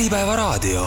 Äripäevaraadio. 0.00 0.86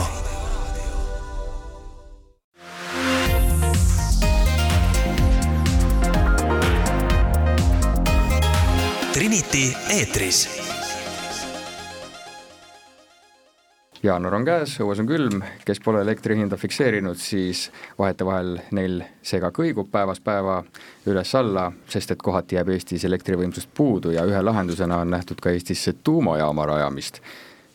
Trinity 9.14 9.74
eetris 9.90 10.50
jaanuar 14.04 14.34
on 14.34 14.46
käes, 14.46 14.80
õues 14.82 15.00
on 15.00 15.06
külm, 15.06 15.44
kes 15.66 15.80
pole 15.86 16.02
elektri 16.02 16.40
hinda 16.40 16.58
fikseerinud, 16.58 17.16
siis 17.22 17.68
vahetevahel 18.00 18.58
neil 18.72 19.04
see 19.22 19.38
ka 19.40 19.54
kõigub 19.54 19.94
päevast 19.94 20.26
päeva 20.26 20.64
üles-alla, 21.06 21.70
sest 21.86 22.18
et 22.18 22.26
kohati 22.26 22.58
jääb 22.58 22.74
Eestis 22.74 23.06
elektrivõimsust 23.06 23.70
puudu 23.78 24.18
ja 24.18 24.26
ühe 24.26 24.42
lahendusena 24.42 25.04
on 25.06 25.14
nähtud 25.14 25.38
ka 25.38 25.54
Eestisse 25.54 25.94
tuumajaama 26.02 26.66
rajamist. 26.66 27.22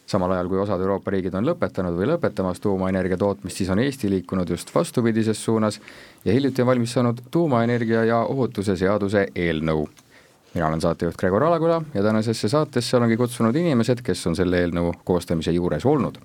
Samal 0.09 0.33
ajal, 0.33 0.49
kui 0.49 0.59
osad 0.63 0.81
Euroopa 0.81 1.13
riigid 1.13 1.35
on 1.37 1.47
lõpetanud 1.47 1.97
või 1.99 2.09
lõpetamas 2.15 2.63
tuumaenergia 2.65 3.21
tootmist, 3.21 3.61
siis 3.61 3.71
on 3.71 3.83
Eesti 3.85 4.11
liikunud 4.11 4.49
just 4.49 4.73
vastupidises 4.75 5.45
suunas 5.45 5.81
ja 6.25 6.33
hiljuti 6.33 6.65
on 6.65 6.73
valmis 6.73 6.97
saanud 6.97 7.23
tuumaenergia 7.31 8.05
ja 8.09 8.25
ohutuse 8.25 8.77
seaduse 8.77 9.29
eelnõu 9.35 9.89
mina 10.55 10.69
olen 10.69 10.81
saatejuht 10.81 11.17
Gregor 11.17 11.45
Alaküla 11.45 11.83
ja 11.95 12.03
tänasesse 12.03 12.49
saatesse 12.49 12.97
olengi 12.97 13.17
kutsunud 13.17 13.57
inimesed, 13.57 14.03
kes 14.03 14.27
on 14.27 14.37
selle 14.37 14.63
eelnõu 14.65 14.93
koostamise 15.05 15.53
juures 15.53 15.87
olnud. 15.87 16.19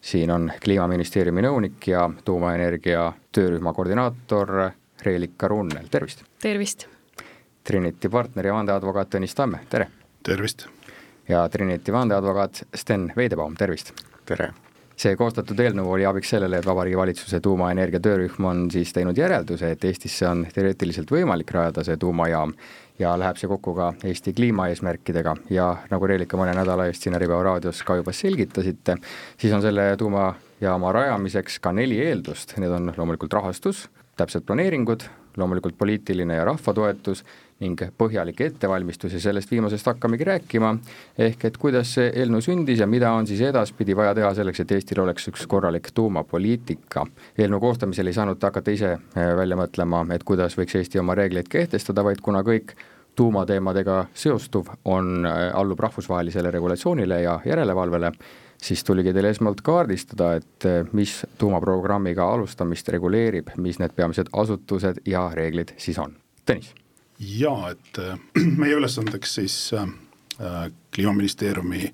siin 0.00 0.30
on 0.30 0.52
Kliimaministeeriumi 0.64 1.42
nõunik 1.42 1.88
ja 1.90 2.10
tuumaenergia 2.24 3.12
töörühma 3.32 3.72
koordinaator 3.72 4.70
Reelika 5.02 5.48
Runnel, 5.48 5.88
tervist! 5.90 6.24
tervist! 6.42 6.86
Trinity 7.64 8.08
partner 8.08 8.46
ja 8.46 8.54
vandeadvokaat 8.54 9.10
Tõnis 9.10 9.34
Tamme, 9.34 9.60
tere! 9.70 9.90
tervist! 10.22 10.68
Ja 11.28 11.48
Trinity 11.48 11.92
vandeadvokaat 11.92 12.62
Sten 12.74 13.12
Veidebaum, 13.16 13.54
tervist! 13.56 13.92
tere! 14.26 14.52
see 14.96 15.12
koostatud 15.16 15.58
eelnõu 15.60 15.90
oli 15.92 16.06
abiks 16.08 16.30
sellele, 16.32 16.56
et 16.56 16.66
Vabariigi 16.66 16.96
Valitsuse 16.96 17.40
tuumaenergia 17.44 18.00
töörühm 18.00 18.46
on 18.48 18.62
siis 18.72 18.94
teinud 18.96 19.18
järelduse, 19.18 19.70
et 19.74 19.84
Eestisse 19.84 20.24
on 20.28 20.46
teoreetiliselt 20.54 21.10
võimalik 21.12 21.52
rajada 21.52 21.84
see 21.84 21.98
tuumajaam 22.00 22.54
ja 22.98 23.12
läheb 23.20 23.36
see 23.36 23.50
kokku 23.50 23.74
ka 23.76 23.90
Eesti 24.08 24.32
kliimaeesmärkidega 24.38 25.34
ja 25.52 25.68
nagu 25.90 26.08
Reelika 26.08 26.40
mõne 26.40 26.56
nädala 26.56 26.88
eest 26.88 27.04
siin 27.04 27.16
Äripäeva 27.18 27.42
raadios 27.44 27.82
ka 27.84 27.98
juba 28.00 28.14
selgitasite, 28.16 28.96
siis 29.36 29.52
on 29.52 29.64
selle 29.64 29.90
tuumajaama 30.00 30.94
rajamiseks 30.96 31.60
ka 31.60 31.74
neli 31.76 32.00
eeldust, 32.06 32.56
need 32.56 32.72
on 32.72 32.94
loomulikult 32.96 33.36
rahastus, 33.36 33.90
täpsed 34.16 34.48
planeeringud, 34.48 35.04
loomulikult 35.36 35.76
poliitiline 35.76 36.40
ja 36.40 36.48
rahva 36.48 36.72
toetus 36.72 37.20
ning 37.60 37.80
põhjalik 37.98 38.40
ettevalmistus 38.44 39.14
ja 39.16 39.20
sellest 39.20 39.50
viimasest 39.50 39.86
hakkamegi 39.88 40.24
rääkima, 40.28 40.74
ehk 41.18 41.46
et 41.48 41.56
kuidas 41.60 41.94
see 41.96 42.10
eelnõu 42.12 42.44
sündis 42.44 42.82
ja 42.82 42.88
mida 42.90 43.12
on 43.16 43.26
siis 43.26 43.40
edaspidi 43.48 43.96
vaja 43.96 44.14
teha 44.18 44.34
selleks, 44.36 44.60
et 44.60 44.74
Eestil 44.76 45.00
oleks 45.00 45.30
üks 45.32 45.46
korralik 45.48 45.88
tuumapoliitika. 45.94 47.06
eelnõu 47.38 47.60
koostamisel 47.60 48.06
ei 48.06 48.18
saanud 48.18 48.38
ta 48.38 48.52
hakata 48.52 48.76
ise 48.76 48.92
äh, 48.92 49.32
välja 49.36 49.56
mõtlema, 49.56 50.04
et 50.12 50.24
kuidas 50.24 50.58
võiks 50.58 50.76
Eesti 50.76 51.00
oma 51.00 51.14
reegleid 51.14 51.48
kehtestada, 51.48 52.04
vaid 52.04 52.20
kuna 52.20 52.44
kõik 52.44 52.76
tuumateemadega 53.16 54.04
seostuv 54.14 54.68
on, 54.84 55.26
äh, 55.26 55.48
allub 55.54 55.80
rahvusvahelisele 55.80 56.50
regulatsioonile 56.50 57.22
ja 57.22 57.40
järelevalvele, 57.44 58.12
siis 58.62 58.84
tuligi 58.84 59.12
teil 59.16 59.32
esmalt 59.32 59.64
kaardistada, 59.64 60.34
et 60.36 60.68
äh, 60.68 60.82
mis 60.92 61.22
tuumaprogrammiga 61.38 62.28
alustamist 62.36 62.88
reguleerib, 62.88 63.54
mis 63.56 63.80
need 63.80 63.96
peamised 63.96 64.28
asutused 64.32 65.06
ja 65.06 65.30
reeglid 65.32 65.72
siis 65.80 65.98
on. 65.98 66.12
Tõnis 66.44 66.74
jaa, 67.18 67.70
et 67.70 67.98
äh, 67.98 68.18
meie 68.60 68.76
ülesandeks 68.76 69.34
siis 69.34 69.56
äh, 69.74 69.86
kliimaministeeriumi 70.94 71.88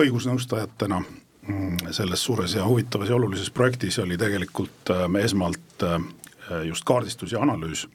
õigusnõustajatena 0.00 1.00
mm, 1.00 1.90
selles 1.90 2.24
suures 2.24 2.54
ja 2.54 2.66
huvitavas 2.66 3.10
ja 3.10 3.18
olulises 3.18 3.50
projektis 3.50 3.98
oli 3.98 4.18
tegelikult 4.18 4.94
äh, 4.94 5.08
esmalt 5.24 5.60
just 6.64 6.84
kaardistus 6.84 7.32
ja 7.32 7.40
analüüs, 7.40 7.86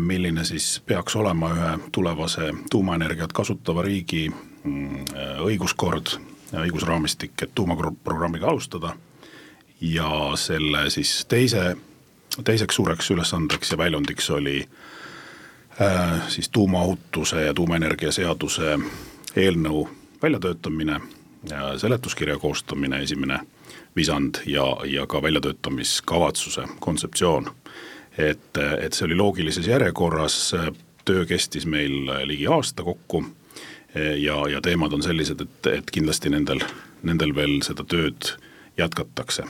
milline 0.00 0.40
siis 0.48 0.78
peaks 0.88 1.12
olema 1.20 1.50
ühe 1.52 1.72
tulevase 1.92 2.46
tuumaenergiat 2.72 3.34
kasutava 3.36 3.84
riigi 3.84 4.22
mm, 4.30 5.04
õiguskord, 5.44 6.14
õigusraamistik, 6.62 7.34
et 7.44 7.52
tuumaprogrammiga 7.54 8.48
alustada 8.48 8.94
ja 9.84 10.08
selle 10.40 10.86
siis 10.90 11.12
teise, 11.28 11.76
teiseks 12.40 12.80
suureks 12.80 13.12
ülesandeks 13.12 13.76
ja 13.76 13.78
väljundiks 13.84 14.30
oli 14.32 14.56
äh, 14.62 14.72
Äh, 14.72 14.98
siis 16.28 16.48
tuumaohutuse 16.48 17.44
ja 17.44 17.54
tuumaenergia 17.54 18.12
seaduse 18.12 18.78
eelnõu 19.36 19.88
väljatöötamine, 20.22 21.00
seletuskirja 21.76 22.38
koostamine, 22.38 23.02
esimene 23.02 23.38
visand 23.96 24.42
ja, 24.46 24.76
ja 24.84 25.06
ka 25.06 25.22
väljatöötamiskavatsuse 25.22 26.64
kontseptsioon. 26.80 27.50
et, 28.18 28.56
et 28.80 28.92
see 28.92 29.06
oli 29.06 29.16
loogilises 29.16 29.66
järjekorras, 29.66 30.54
töö 31.04 31.24
kestis 31.26 31.66
meil 31.66 32.10
ligi 32.24 32.46
aasta 32.46 32.82
kokku 32.84 33.24
ja, 34.16 34.48
ja 34.48 34.60
teemad 34.60 34.92
on 34.92 35.02
sellised, 35.02 35.40
et, 35.40 35.66
et 35.66 35.90
kindlasti 35.90 36.30
nendel, 36.30 36.60
nendel 37.02 37.34
veel 37.34 37.62
seda 37.62 37.84
tööd 37.84 38.34
jätkatakse. 38.76 39.44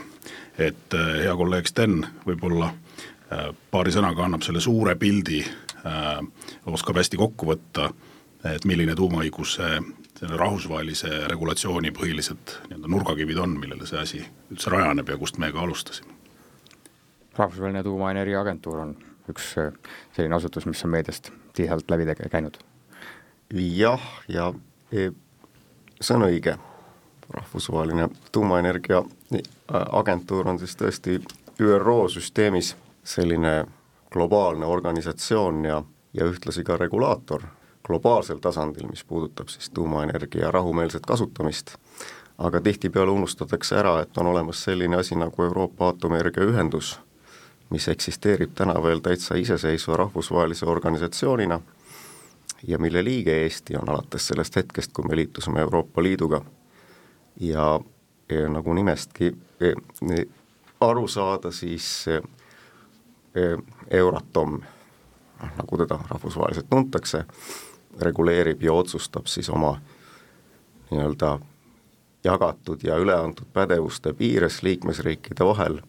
et 0.59 0.95
hea 1.23 1.35
kolleeg 1.37 1.67
Sten 1.67 2.07
võib-olla 2.27 2.71
äh, 2.71 3.51
paari 3.71 3.91
sõnaga 3.91 4.25
annab 4.25 4.47
selle 4.47 4.61
suure 4.61 4.95
pildi 4.95 5.43
Äh, 5.43 5.70
oskab 6.67 7.01
hästi 7.01 7.17
kokku 7.21 7.47
võtta, 7.53 7.91
et 8.45 8.65
milline 8.69 8.95
tuumaõiguse 8.97 9.69
selle 10.21 10.37
rahvusvahelise 10.37 11.09
regulatsiooni 11.33 11.93
põhilised 11.97 12.57
nii-öelda 12.69 12.89
nurgakivid 12.93 13.39
on, 13.41 13.55
millele 13.61 13.87
see 13.89 14.01
asi 14.01 14.19
üldse 14.53 14.73
rajaneb 14.73 15.09
ja 15.09 15.17
kust 15.21 15.39
me 15.41 15.49
ka 15.53 15.63
alustasime. 15.65 16.13
rahvusvaheline 17.39 17.83
tuumaenergia 17.83 18.41
agentuur 18.41 18.83
on 18.83 18.97
üks 19.33 19.55
äh, 19.59 19.73
selline 20.17 20.37
asutus, 20.37 20.67
mis 20.67 20.85
on 20.85 20.93
meediast 20.93 21.33
tihedalt 21.57 21.91
läbi 21.91 22.29
käinud. 22.31 22.59
jah, 23.55 24.05
ja 24.29 24.53
e, 24.93 25.11
see 26.01 26.17
on 26.17 26.27
õige, 26.29 26.59
rahvusvaheline 27.31 28.09
tuumaenergia 28.33 29.03
agentuur 30.03 30.49
on 30.49 30.59
siis 30.59 30.77
tõesti 30.77 31.21
ÜRO 31.61 32.09
süsteemis 32.09 32.75
selline 33.05 33.65
globaalne 34.11 34.67
organisatsioon 34.67 35.65
ja, 35.65 35.83
ja 36.15 36.27
ühtlasi 36.27 36.65
ka 36.65 36.77
regulaator 36.77 37.43
globaalsel 37.87 38.39
tasandil, 38.39 38.87
mis 38.87 39.05
puudutab 39.05 39.49
siis 39.49 39.71
tuumaenergia 39.71 40.51
rahumeelset 40.51 41.07
kasutamist, 41.07 41.75
aga 42.39 42.61
tihtipeale 42.61 43.11
unustatakse 43.11 43.79
ära, 43.79 44.01
et 44.01 44.19
on 44.19 44.27
olemas 44.27 44.65
selline 44.65 44.97
asi 44.97 45.17
nagu 45.19 45.43
Euroopa 45.43 45.87
Aatomienergia 45.87 46.45
Ühendus, 46.45 47.01
mis 47.71 47.89
eksisteerib 47.89 48.55
täna 48.55 48.77
veel 48.83 49.01
täitsa 49.01 49.35
iseseisva 49.35 49.97
rahvusvahelise 49.97 50.67
organisatsioonina 50.67 51.61
ja 52.67 52.79
mille 52.79 53.05
liige 53.05 53.43
Eesti 53.43 53.77
on 53.77 53.89
alates 53.89 54.27
sellest 54.27 54.57
hetkest, 54.57 54.93
kui 54.93 55.05
me 55.09 55.17
liitusime 55.17 55.61
Euroopa 55.61 56.03
Liiduga. 56.03 56.43
ja, 57.41 57.81
ja 58.29 58.49
nagu 58.49 58.75
nimestki 58.75 59.33
e, 59.61 59.69
e, 60.15 60.25
aru 60.81 61.09
saada, 61.09 61.51
siis 61.51 62.07
Euratom, 63.91 64.61
noh 65.43 65.57
nagu 65.57 65.77
teda 65.77 65.99
rahvusvaheliselt 66.09 66.71
tuntakse, 66.71 67.25
reguleerib 68.01 68.63
ja 68.63 68.73
otsustab 68.73 69.27
siis 69.27 69.51
oma 69.51 69.81
nii-öelda 70.91 71.39
jagatud 72.25 72.83
ja 72.83 72.97
üleantud 72.97 73.47
pädevuste 73.53 74.13
piires 74.13 74.63
liikmesriikide 74.63 75.45
vahel 75.45 75.81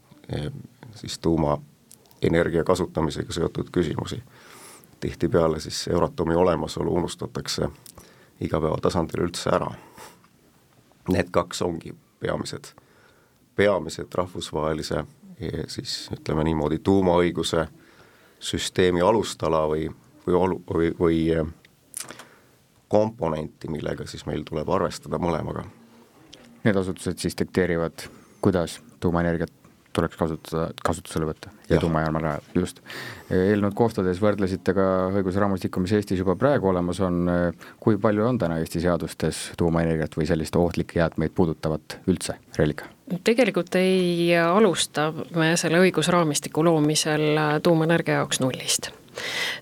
siis 0.96 1.20
tuumaenergia 1.20 2.64
kasutamisega 2.64 3.34
seotud 3.34 3.70
küsimusi. 3.72 4.24
tihtipeale 5.00 5.60
siis 5.60 5.88
Euratomi 5.88 6.36
olemasolu 6.36 6.94
unustatakse 6.94 7.70
igapäevatasandil 8.42 9.24
üldse 9.24 9.50
ära. 9.50 9.72
Need 11.10 11.30
kaks 11.32 11.62
ongi 11.62 11.96
peamised, 12.20 12.74
peamised 13.56 14.14
rahvusvahelise 14.14 15.06
siis 15.68 16.09
ütleme 16.14 16.44
niimoodi, 16.44 16.80
tuumaõiguse 16.80 17.68
süsteemi 18.41 19.03
alustala 19.05 19.64
või, 19.70 19.88
või 20.26 20.38
olu-, 20.38 20.61
või, 20.73 20.91
või 20.99 21.22
eh, 21.35 21.46
komponenti, 22.91 23.70
millega 23.72 24.08
siis 24.09 24.26
meil 24.28 24.43
tuleb 24.47 24.70
arvestada 24.70 25.22
mõlemaga. 25.22 25.64
Need 26.66 26.78
asutused 26.78 27.22
siis 27.22 27.38
dikteerivad, 27.40 28.05
kuidas 28.43 28.79
tuumaenergiat 29.02 29.53
tuleks 29.96 30.17
kasutada, 30.17 30.70
kasutusele 30.85 31.28
võtta 31.28 31.52
ja, 31.52 31.76
ja. 31.76 31.79
tuumajaama 31.84 32.22
rajada, 32.23 32.53
just. 32.55 32.79
eelnõud 33.35 33.76
koostades 33.76 34.22
võrdlesite 34.23 34.76
ka 34.78 34.85
õigusraamistikku, 35.20 35.84
mis 35.84 35.96
Eestis 35.97 36.22
juba 36.22 36.37
praegu 36.40 36.72
olemas 36.72 37.02
on, 37.03 37.26
kui 37.84 37.99
palju 38.02 38.26
on 38.28 38.40
täna 38.41 38.61
Eesti 38.61 38.84
seadustes 38.85 39.49
tuumaenergiat 39.59 40.16
või 40.17 40.29
sellist 40.29 40.55
ohtlikke 40.55 41.02
jäätmeid 41.02 41.35
puudutavat 41.35 41.99
üldse, 42.08 42.37
Reelika? 42.58 42.87
Tegelikult 43.23 43.75
ei 43.75 44.31
alusta 44.37 45.11
me 45.35 45.53
selle 45.59 45.81
õigusraamistiku 45.84 46.66
loomisel 46.66 47.61
tuumaenergia 47.63 48.22
jaoks 48.22 48.40
nullist 48.43 48.91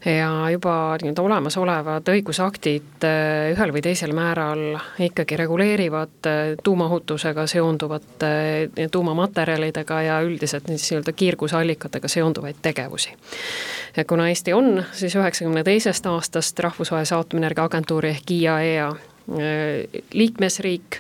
ja 0.06 0.50
juba 0.52 0.98
nii-öelda 1.02 1.22
olemasolevad 1.22 2.10
õigusaktid 2.14 3.06
äh, 3.06 3.50
ühel 3.54 3.74
või 3.74 3.82
teisel 3.84 4.14
määral 4.16 4.78
ikkagi 5.02 5.38
reguleerivad 5.40 6.30
äh, 6.30 6.40
tuumaohutusega 6.64 7.48
seonduvate 7.50 8.32
tuumamaterjalidega 8.92 10.02
ja 10.06 10.22
üldiselt 10.26 10.70
siis 10.70 10.92
nii-öelda 10.92 11.14
kiirgusallikatega 11.14 12.08
seonduvaid 12.08 12.62
tegevusi. 12.62 13.16
kuna 14.08 14.30
Eesti 14.30 14.54
on 14.54 14.84
siis 14.92 15.16
üheksakümne 15.16 15.64
teisest 15.64 16.06
aastast 16.06 16.60
Rahvusvahelise 16.60 17.16
Aatomienergia 17.16 17.64
Agentuuri 17.64 18.10
ehk 18.10 18.32
IAEA 18.32 18.94
Äh, 18.94 19.19
liikmesriik, 20.14 20.96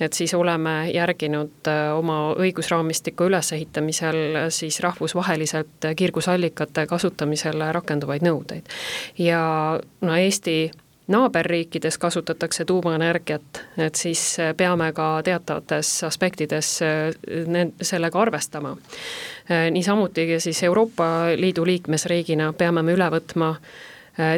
et 0.00 0.12
siis 0.12 0.34
oleme 0.34 0.90
järginud 0.94 1.68
äh, 1.68 1.90
oma 1.96 2.32
õigusraamistiku 2.32 3.28
ülesehitamisel 3.28 4.20
äh, 4.36 4.46
siis 4.48 4.80
rahvusvaheliselt 4.80 5.90
kiirgusallikate 5.96 6.86
kasutamisele 6.86 7.72
rakenduvaid 7.72 8.24
nõudeid. 8.24 8.72
ja 9.18 9.42
no 10.00 10.16
Eesti 10.16 10.70
naaberriikides 11.08 11.98
kasutatakse 11.98 12.64
tuumaenergiat, 12.64 13.60
et 13.76 13.94
siis 13.94 14.38
peame 14.56 14.92
ka 14.92 15.20
teatavates 15.24 16.04
aspektides 16.04 16.78
sellega 17.82 18.20
arvestama. 18.20 18.76
niisamuti 19.70 20.40
siis 20.40 20.62
Euroopa 20.62 21.04
Liidu 21.36 21.66
liikmesriigina 21.66 22.52
peame 22.52 22.82
me 22.82 22.96
üle 22.96 23.10
võtma 23.12 23.56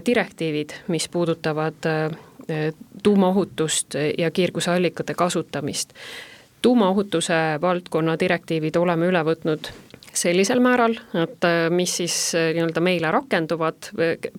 direktiivid, 0.06 0.72
mis 0.88 1.08
puudutavad 1.08 1.86
tuumaohutust 3.02 3.94
ja 4.18 4.30
kiirgusallikate 4.30 5.14
kasutamist. 5.14 5.92
tuumaohutuse 6.62 7.34
valdkonna 7.60 8.18
direktiivid 8.18 8.76
oleme 8.76 9.06
üle 9.06 9.22
võtnud 9.24 9.70
sellisel 10.16 10.60
määral, 10.60 10.96
et 11.14 11.44
äh, 11.44 11.70
mis 11.70 11.96
siis 11.96 12.34
äh, 12.34 12.52
nii-öelda 12.56 12.80
meile 12.80 13.10
rakenduvad 13.10 13.90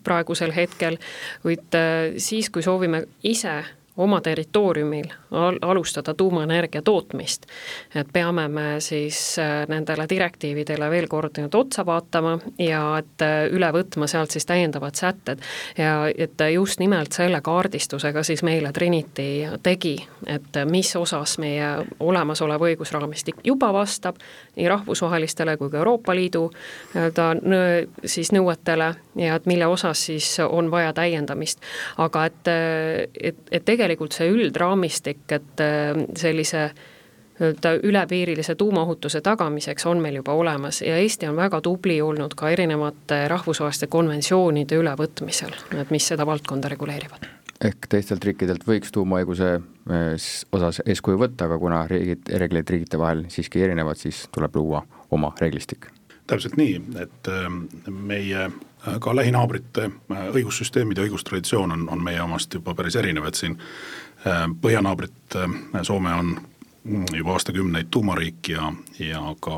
praegusel 0.03 0.51
hetkel, 0.55 0.97
kuid 1.43 1.77
siis, 2.17 2.49
kui 2.49 2.63
soovime 2.63 3.03
ise 3.23 3.63
oma 3.97 4.21
territooriumil 4.21 5.05
al 5.31 5.57
alustada 5.61 6.13
tuumaenergia 6.13 6.81
tootmist. 6.81 7.45
et 7.95 8.07
peame 8.13 8.47
me 8.47 8.79
siis 8.79 9.39
äh, 9.39 9.67
nendele 9.67 10.05
direktiividele 10.09 10.89
veel 10.89 11.07
kord 11.07 11.39
nüüd 11.41 11.55
otsa 11.55 11.85
vaatama 11.85 12.37
ja 12.59 12.81
et 12.99 13.21
äh, 13.25 13.47
üle 13.51 13.71
võtma 13.73 14.07
sealt 14.07 14.31
siis 14.31 14.45
täiendavad 14.45 14.95
sätted 14.95 15.41
ja 15.77 16.07
et 16.17 16.41
just 16.53 16.79
nimelt 16.79 17.11
selle 17.11 17.41
kaardistusega 17.41 18.23
siis 18.23 18.43
meile 18.43 18.71
Trinity 18.71 19.57
tegi, 19.63 19.95
et 20.27 20.61
mis 20.65 20.95
osas 20.95 21.37
meie 21.37 21.73
olemasolev 21.99 22.61
õigusraamistik 22.69 23.41
juba 23.43 23.73
vastab 23.73 24.21
nii 24.55 24.67
rahvusvahelistele 24.69 25.57
kui 25.57 25.69
ka 25.69 25.77
Euroopa 25.77 26.15
Liidu 26.15 26.49
nii-öelda 26.93 27.27
siis 28.05 28.31
nõuetele 28.31 28.93
ja 29.15 29.35
et 29.35 29.45
mille 29.45 29.67
osas 29.67 30.05
siis 30.05 30.37
on 30.39 30.71
vaja 30.71 30.93
täiendamist. 30.93 31.61
aga 31.97 32.25
et, 32.25 32.47
et, 33.21 33.37
et 33.51 33.65
tegelikult 33.65 33.86
see 34.11 34.29
üldraamistik, 34.29 35.25
et 35.31 35.63
äh, 35.63 36.05
sellise 36.15 36.69
nii-öelda 37.37 37.73
ülepiirilise 37.83 38.55
tuumaohutuse 38.55 39.21
tagamiseks 39.21 39.85
on 39.85 39.99
meil 40.01 40.15
juba 40.15 40.33
olemas 40.33 40.81
ja 40.81 40.97
Eesti 40.97 41.27
on 41.27 41.35
väga 41.35 41.61
tubli 41.61 42.01
olnud 42.01 42.33
ka 42.35 42.49
erinevate 42.49 43.27
rahvusvaheliste 43.27 43.87
konventsioonide 43.87 44.75
ülevõtmisel, 44.75 45.53
et 45.77 45.91
mis 45.93 46.07
seda 46.07 46.25
valdkonda 46.25 46.69
reguleerivad 46.73 47.27
ehk 47.63 47.87
teistelt 47.89 48.25
riikidelt 48.25 48.65
võiks 48.67 48.91
tuumaõiguse 48.93 49.47
äh, 49.57 50.27
osas 50.51 50.81
eeskuju 50.85 51.17
võtta, 51.17 51.47
aga 51.47 51.57
kuna 51.61 51.83
riigid, 51.89 52.29
reeglid 52.29 52.69
riigite 52.69 52.99
vahel 53.01 53.25
siiski 53.33 53.63
erinevad, 53.65 53.97
siis 53.97 54.27
tuleb 54.33 54.55
luua 54.55 54.83
oma 55.11 55.33
reeglistik. 55.41 55.89
täpselt 56.27 56.57
nii, 56.59 56.81
et 57.01 57.29
ähm, 57.31 57.63
meie 57.89 58.45
äh, 58.45 58.53
ka 58.99 59.15
lähinaabrite 59.15 59.89
õigussüsteemid 60.09 60.97
ja 60.97 61.03
õigustraditsioon 61.07 61.71
on, 61.75 61.87
on 61.91 62.03
meie 62.03 62.21
omast 62.21 62.53
juba 62.53 62.75
päris 62.77 62.95
erinev, 62.95 63.25
et 63.27 63.35
siin 63.35 63.57
Äh, 64.25 64.47
põhjanaabrit 64.61 65.35
äh, 65.35 65.81
Soome 65.83 66.13
on 66.13 66.39
juba 67.13 67.33
aastakümneid 67.35 67.87
tuumariik 67.91 68.49
ja, 68.49 68.71
ja 68.99 69.19
ka 69.43 69.57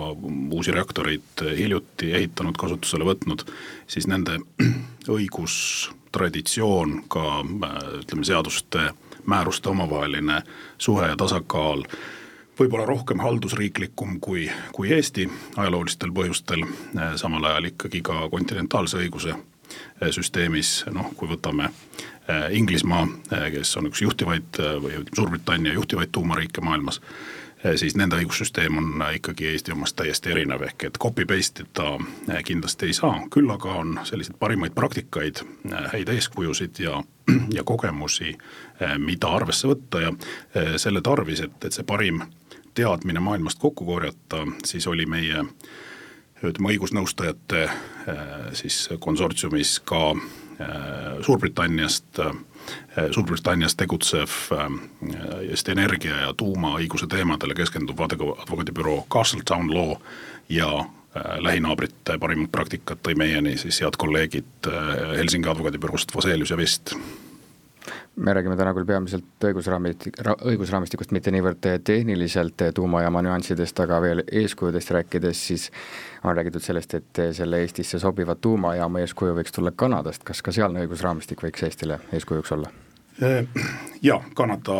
uusi 0.52 0.72
reaktoreid 0.74 1.44
hiljuti 1.58 2.10
ehitanud, 2.18 2.58
kasutusele 2.58 3.06
võtnud, 3.08 3.46
siis 3.88 4.08
nende 4.10 4.40
õigustraditsioon, 5.18 7.04
ka 7.08 7.26
äh, 7.40 7.78
ütleme, 8.02 8.28
seaduste, 8.28 8.90
määruste 9.26 9.72
omavaheline 9.72 10.42
suhe 10.78 11.08
ja 11.08 11.16
tasakaal 11.18 11.86
võib-olla 12.60 12.86
rohkem 12.90 13.24
haldusriiklikum 13.24 14.20
kui, 14.24 14.50
kui 14.76 14.92
Eesti 14.96 15.30
ajaloolistel 15.58 16.12
põhjustel, 16.16 16.66
samal 17.20 17.48
ajal 17.52 17.72
ikkagi 17.72 18.02
ka 18.06 18.28
kontinentaalse 18.32 19.00
õiguse 19.00 19.38
süsteemis, 20.16 20.84
noh, 20.92 21.12
kui 21.16 21.30
võtame 21.30 21.70
Äh, 22.30 22.58
Inglismaa, 22.58 23.08
äh, 23.34 23.52
kes 23.52 23.78
on 23.78 23.88
üks 23.90 24.04
juhtivaid 24.04 24.60
äh, 24.62 24.76
või 24.84 25.00
Suurbritannia 25.16 25.74
juhtivaid 25.74 26.12
tuumariike 26.14 26.62
maailmas, 26.62 27.02
siis 27.76 27.96
nende 28.00 28.16
õigussüsteem 28.16 28.78
on 28.80 29.02
ikkagi 29.18 29.50
Eesti 29.50 29.74
omast 29.74 29.98
täiesti 30.00 30.32
erinev, 30.32 30.62
ehk 30.64 30.86
et 30.88 31.00
copy-paste 31.02 31.66
ida 31.66 32.38
kindlasti 32.48 32.88
ei 32.88 32.94
saa, 32.96 33.18
küll 33.34 33.52
aga 33.52 33.74
on 33.82 33.98
selliseid 34.08 34.38
parimaid 34.40 34.72
praktikaid, 34.78 35.42
häid 35.92 36.08
eeskujusid 36.14 36.80
ja, 36.80 37.02
ja 37.58 37.66
kogemusi, 37.68 38.38
mida 39.04 39.34
arvesse 39.42 39.68
võtta 39.68 40.06
ja 40.06 40.14
selle 40.80 41.02
tarvis, 41.04 41.44
et, 41.50 41.60
et 41.68 41.76
see 41.76 41.84
parim 41.84 42.22
teadmine 42.80 43.20
maailmast 43.20 43.60
kokku 43.60 43.86
korjata, 43.86 44.46
siis 44.66 44.88
oli 44.88 45.06
meie 45.06 45.44
ütleme, 46.40 46.72
õigusnõustajate 46.72 47.66
siis 48.56 48.86
konsortsiumis 49.04 49.82
ka 49.84 50.14
Äh, 50.62 50.68
Suurbritanniast, 51.22 52.20
äh, 52.20 52.32
Suurbritannias 53.12 53.76
tegutsev 53.76 54.30
äh, 54.52 54.72
just 55.50 55.70
energia 55.70 56.16
ja 56.16 56.34
tuumaõiguse 56.34 57.08
teemadele 57.08 57.56
keskenduv 57.56 58.02
advokaadibüroo 58.04 59.06
Castletown 59.12 59.72
Law 59.74 59.96
ja 60.50 60.68
lähinaabrite 61.40 62.18
parimat 62.20 62.52
praktikat 62.52 63.00
tõi 63.04 63.16
meieni 63.18 63.56
siis 63.58 63.80
head 63.82 63.96
kolleegid 63.98 64.68
Helsingi 65.18 65.50
advokaadibüroost 65.50 66.12
Vaselius 66.16 66.52
ja 66.54 66.58
Vest 66.58 66.94
me 68.16 68.34
räägime 68.34 68.58
täna 68.58 68.74
küll 68.76 68.88
peamiselt 68.88 69.46
õigusraamistik, 69.50 70.20
õigusraamistikust, 70.52 71.14
mitte 71.16 71.32
niivõrd 71.32 71.64
tehniliselt 71.88 72.66
tuumajaama 72.76 73.24
nüanssidest, 73.26 73.80
aga 73.84 74.02
veel 74.04 74.24
eeskujudest 74.26 74.92
rääkides, 74.96 75.46
siis 75.52 75.70
on 76.24 76.36
räägitud 76.36 76.64
sellest, 76.64 76.94
et 77.00 77.24
selle 77.38 77.64
Eestisse 77.64 78.00
sobiva 78.00 78.36
tuumajaama 78.36 79.06
eeskuju 79.06 79.38
võiks 79.40 79.56
tulla 79.56 79.72
Kanadast, 79.76 80.24
kas 80.28 80.44
ka 80.44 80.52
sealne 80.56 80.86
õigusraamistik 80.86 81.44
võiks 81.44 81.66
Eestile 81.68 82.00
eeskujuks 82.14 82.56
olla? 82.58 82.72
Jaa, 84.02 84.22
Kanada 84.34 84.76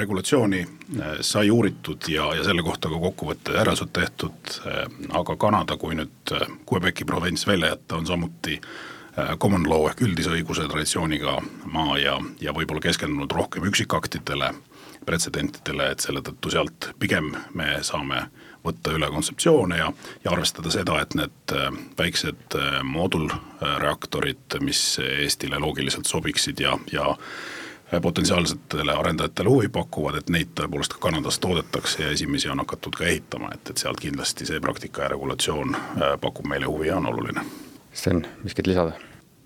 regulatsiooni 0.00 0.60
eh, 0.60 1.18
sai 1.20 1.50
uuritud 1.52 2.08
ja, 2.08 2.30
ja 2.32 2.44
selle 2.46 2.64
kohta 2.64 2.88
ka 2.88 2.96
kokkuvõtte 3.00 3.58
järeldused 3.58 3.92
tehtud, 3.92 4.56
eh, 4.70 4.86
aga 5.20 5.36
Kanada, 5.36 5.76
kui 5.76 5.98
nüüd 5.98 6.34
Quebeci 6.64 7.04
provints 7.04 7.44
välja 7.46 7.74
jätta, 7.74 8.00
on 8.00 8.08
samuti 8.08 8.56
äh, 8.56 8.68
Äh, 8.72 8.93
common 9.38 9.68
law 9.70 9.86
ehk 9.88 10.00
üldise 10.02 10.32
õiguse 10.34 10.66
traditsiooniga 10.68 11.36
maa 11.70 11.98
ja, 12.00 12.16
ja 12.42 12.54
võib-olla 12.56 12.82
keskendunud 12.82 13.32
rohkem 13.32 13.66
üksikaktidele, 13.68 14.50
pretsedentidele, 15.06 15.90
et 15.92 16.02
selle 16.02 16.22
tõttu 16.24 16.50
sealt 16.50 16.90
pigem 16.98 17.30
me 17.54 17.76
saame 17.86 18.24
võtta 18.64 18.94
üle 18.96 19.10
kontseptsioone 19.12 19.78
ja, 19.78 19.90
ja 20.24 20.32
arvestada 20.32 20.72
seda, 20.72 20.98
et 21.02 21.14
need 21.18 21.54
äh, 21.54 21.68
väiksed 21.98 22.56
äh, 22.58 22.78
moodulreaktorid, 22.88 24.58
mis 24.64 24.80
Eestile 25.04 25.60
loogiliselt 25.62 26.08
sobiksid 26.10 26.62
ja, 26.64 26.78
ja 26.92 27.12
potentsiaalsetele 28.02 28.96
arendajatele 28.96 29.52
huvi 29.52 29.68
pakuvad, 29.68 30.16
et 30.18 30.32
neid 30.32 30.56
tõepoolest 30.58 30.96
ka 30.96 31.02
Kanadas 31.04 31.38
toodetakse 31.44 32.02
ja 32.02 32.14
esimesi 32.16 32.50
on 32.50 32.64
hakatud 32.64 32.96
ka 32.98 33.06
ehitama, 33.06 33.52
et, 33.54 33.70
et 33.70 33.84
sealt 33.84 34.00
kindlasti 34.02 34.48
see 34.48 34.64
praktika 34.64 35.04
ja 35.04 35.12
regulatsioon 35.14 35.76
pakub 36.24 36.48
meile 36.50 36.66
huvi 36.66 36.90
ja 36.90 36.96
on 36.98 37.12
oluline 37.12 37.44
Sten, 37.94 38.26
miskit 38.42 38.66
lisada? 38.66 38.92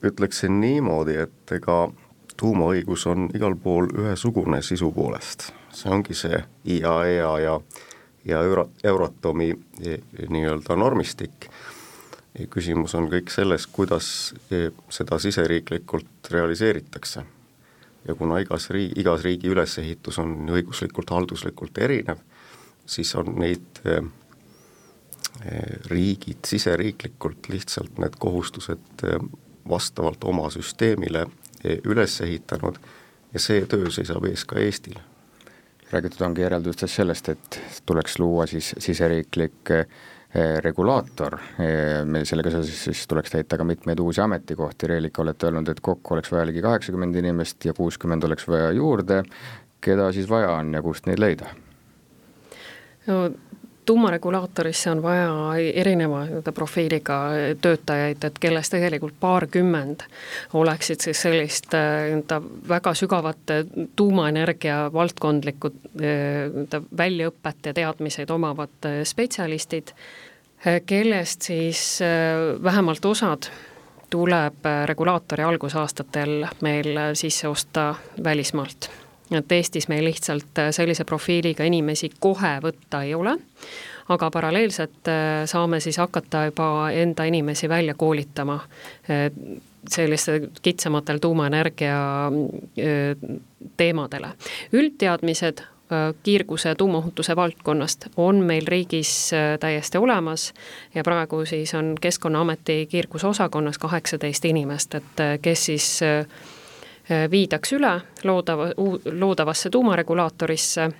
ütleksin 0.02 0.60
niimoodi, 0.60 1.16
et 1.20 1.52
ega 1.52 1.88
tuumaõigus 2.38 3.04
on 3.10 3.26
igal 3.34 3.56
pool 3.60 3.90
ühesugune 3.92 4.60
sisu 4.62 4.88
poolest, 4.94 5.50
see 5.74 5.90
ongi 5.92 6.14
see 6.16 6.38
IAEA 6.76 7.32
ja, 7.42 7.56
ja 8.24 8.42
Euro-, 8.46 8.70
Euratomi 8.84 9.50
e, 9.82 9.98
nii-öelda 10.28 10.76
normistik. 10.76 11.50
küsimus 12.50 12.94
on 12.94 13.08
kõik 13.10 13.32
selles, 13.34 13.66
kuidas 13.66 14.34
e, 14.50 14.70
seda 14.88 15.18
siseriiklikult 15.18 16.30
realiseeritakse. 16.30 17.24
ja 18.08 18.14
kuna 18.14 18.38
igas 18.38 18.70
riigi, 18.70 19.00
igas 19.00 19.22
riigi 19.22 19.48
ülesehitus 19.48 20.18
on 20.18 20.48
õiguslikult, 20.48 21.10
halduslikult 21.10 21.78
erinev, 21.78 22.22
siis 22.86 23.14
on 23.14 23.34
neid 23.34 23.82
e, 23.84 24.00
riigid 25.90 26.46
siseriiklikult 26.46 27.48
lihtsalt 27.48 27.98
need 28.02 28.16
kohustused 28.18 29.04
eh, 29.04 29.20
vastavalt 29.68 30.24
oma 30.24 30.50
süsteemile 30.50 31.26
eh, 31.64 31.78
üles 31.84 32.20
ehitanud 32.24 32.78
ja 33.32 33.42
see 33.42 33.66
töö 33.70 33.90
seisab 33.92 34.26
ees 34.28 34.44
ka 34.48 34.58
Eestil. 34.58 34.98
räägitud 35.92 36.20
ongi 36.20 36.42
järeldustes 36.42 36.94
sellest, 36.94 37.28
et 37.28 37.60
tuleks 37.86 38.18
luua 38.18 38.46
siis 38.46 38.74
siseriiklik 38.78 39.70
eh, 39.70 39.86
regulaator, 40.60 41.38
meil 42.04 42.26
sellega 42.28 42.50
seoses 42.52 42.82
siis 42.84 43.06
tuleks 43.08 43.30
täita 43.32 43.56
ka 43.56 43.64
mitmeid 43.64 44.00
uusi 44.04 44.20
ametikohti, 44.20 44.86
Reelika, 44.86 45.22
olete 45.22 45.48
öelnud, 45.48 45.70
et 45.72 45.80
kokku 45.80 46.14
oleks 46.14 46.32
vaja 46.32 46.44
ligi 46.50 46.60
kaheksakümmend 46.60 47.16
inimest 47.16 47.64
ja 47.64 47.72
kuuskümmend 47.72 48.26
oleks 48.28 48.44
vaja 48.48 48.68
juurde, 48.76 49.22
keda 49.80 50.10
siis 50.12 50.28
vaja 50.28 50.50
on 50.58 50.74
ja 50.76 50.82
kust 50.84 51.08
neid 51.08 51.24
leida? 51.24 51.48
no 53.06 53.22
tuumaregulaatorisse 53.88 54.90
on 54.90 55.02
vaja 55.02 55.30
erineva 55.74 56.20
nii-öelda 56.26 56.52
profiiliga 56.52 57.16
töötajaid, 57.60 58.24
et 58.28 58.36
kellest 58.40 58.74
tegelikult 58.74 59.16
paarkümmend 59.20 60.04
oleksid 60.60 61.00
siis 61.00 61.22
sellist 61.24 61.72
nii-öelda 61.72 62.40
väga 62.68 62.92
sügavat 63.00 63.54
tuumaenergia 63.96 64.76
valdkondlikku 64.92 65.72
nii-öelda 65.72 66.82
väljaõpet 67.00 67.72
ja 67.72 67.74
teadmiseid 67.80 68.30
omavad 68.36 68.92
spetsialistid, 69.08 69.96
kellest 70.86 71.48
siis 71.48 71.82
vähemalt 72.62 73.04
osad 73.08 73.48
tuleb 74.10 74.72
regulaatori 74.92 75.48
algusaastatel 75.48 76.42
meil 76.60 76.96
sisse 77.16 77.48
osta 77.48 77.94
välismaalt 78.24 78.90
et 79.36 79.52
Eestis 79.52 79.88
meil 79.88 80.04
lihtsalt 80.04 80.58
äh, 80.58 80.72
sellise 80.72 81.04
profiiliga 81.04 81.64
inimesi 81.68 82.10
kohe 82.20 82.58
võtta 82.64 83.02
ei 83.04 83.14
ole, 83.14 83.36
aga 84.08 84.30
paralleelselt 84.32 85.08
äh, 85.12 85.44
saame 85.50 85.80
siis 85.84 85.98
hakata 86.00 86.46
juba 86.48 86.90
enda 86.96 87.26
inimesi 87.28 87.68
välja 87.68 87.94
koolitama 87.94 88.60
äh, 89.10 89.28
selliste 89.88 90.40
kitsamatel 90.62 91.18
tuumaenergia 91.18 91.96
teemadele. 93.76 94.28
üldteadmised 94.72 95.62
kiirguse 96.22 96.74
tuumaohutuse 96.74 97.36
valdkonnast 97.36 98.06
on 98.16 98.42
meil 98.44 98.66
riigis 98.66 99.30
täiesti 99.60 99.98
olemas 99.98 100.52
ja 100.94 101.04
praegu 101.04 101.44
siis 101.46 101.72
on 101.74 101.94
Keskkonnaameti 102.00 102.86
kiirgusosakonnas 102.90 103.78
kaheksateist 103.78 104.44
inimest, 104.44 104.94
et 104.94 105.24
kes 105.42 105.64
siis 105.64 106.00
viidaks 107.30 107.72
üle 107.72 108.00
loodava, 108.24 108.70
loodavasse 109.12 109.70
tuumaregulaatorisse 109.70 110.90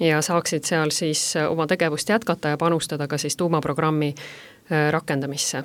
ja 0.00 0.22
saaksid 0.22 0.64
seal 0.64 0.90
siis 0.90 1.36
äh, 1.36 1.50
oma 1.50 1.66
tegevust 1.66 2.08
jätkata 2.08 2.48
ja 2.48 2.56
panustada 2.56 3.08
ka 3.08 3.18
siis 3.18 3.36
tuumaprogrammi 3.36 4.14
äh, 4.14 4.92
rakendamisse. 4.92 5.64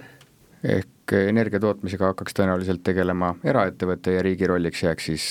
ehk 0.64 1.14
energia 1.28 1.60
tootmisega 1.60 2.12
hakkaks 2.12 2.36
tõenäoliselt 2.36 2.84
tegelema 2.84 3.36
eraettevõte 3.44 4.12
ja 4.14 4.22
riigi 4.22 4.48
rolliks 4.48 4.84
jääks 4.84 5.06
siis 5.06 5.28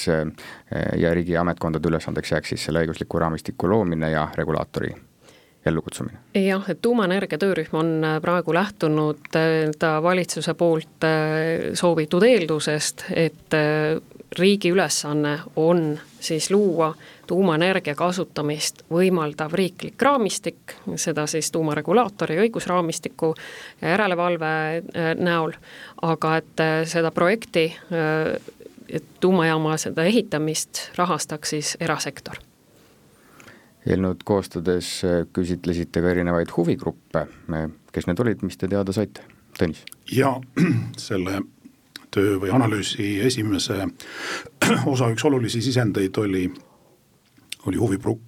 ja 0.97 1.13
riigi 1.15 1.37
ametkondade 1.37 1.89
ülesandeks 1.89 2.33
jääks 2.33 2.49
siis 2.49 2.65
selle 2.65 2.81
õigusliku 2.83 3.21
raamistiku 3.21 3.69
loomine 3.71 4.11
ja 4.11 4.29
regulaatori 4.35 4.95
ellukutsumine? 5.69 6.19
jah, 6.35 6.65
et 6.71 6.83
tuumaenergia 6.83 7.39
töörühm 7.39 7.79
on 7.79 7.95
praegu 8.23 8.55
lähtunud 8.55 9.31
ta 9.79 9.93
valitsuse 10.03 10.55
poolt 10.55 11.09
soovitud 11.79 12.23
eeldusest, 12.23 13.05
et 13.15 13.59
riigi 14.39 14.71
ülesanne 14.71 15.39
on 15.57 15.99
siis 16.21 16.51
luua 16.51 16.95
tuumaenergia 17.27 17.95
kasutamist 17.95 18.83
võimaldav 18.91 19.53
riiklik 19.55 20.03
raamistik, 20.03 20.75
seda 20.97 21.27
siis 21.27 21.51
tuumaregulaatori 21.53 22.39
õigusraamistiku 22.45 23.35
ja 23.83 23.95
järelevalve 23.95 24.51
äh, 24.51 25.13
näol, 25.17 25.53
aga 26.03 26.37
et 26.41 26.65
äh, 26.65 26.83
seda 26.89 27.13
projekti, 27.15 27.71
äh, 27.93 29.01
tuumajaama 29.21 29.77
seda 29.77 30.05
ehitamist 30.09 30.89
rahastaks 30.97 31.57
siis 31.57 31.77
erasektor 31.81 32.41
eelnõud 33.89 34.23
koostades 34.29 34.91
küsitlesite 35.33 36.03
ka 36.05 36.11
erinevaid 36.13 36.53
huvigruppe, 36.57 37.27
kes 37.93 38.09
need 38.09 38.21
olid, 38.21 38.45
mis 38.45 38.61
te 38.61 38.69
teada 38.69 38.93
saite? 38.93 39.25
Tõnis? 39.59 39.81
jaa, 40.13 40.37
selle 41.09 41.41
töö 42.15 42.39
või 42.43 42.53
analüüsi 42.55 43.19
esimese 43.25 43.87
osa 44.93 45.11
üks 45.13 45.25
olulisi 45.29 45.61
sisendeid 45.65 46.17
oli, 46.21 46.45
oli 47.67 47.81
huvigru-, 47.81 48.19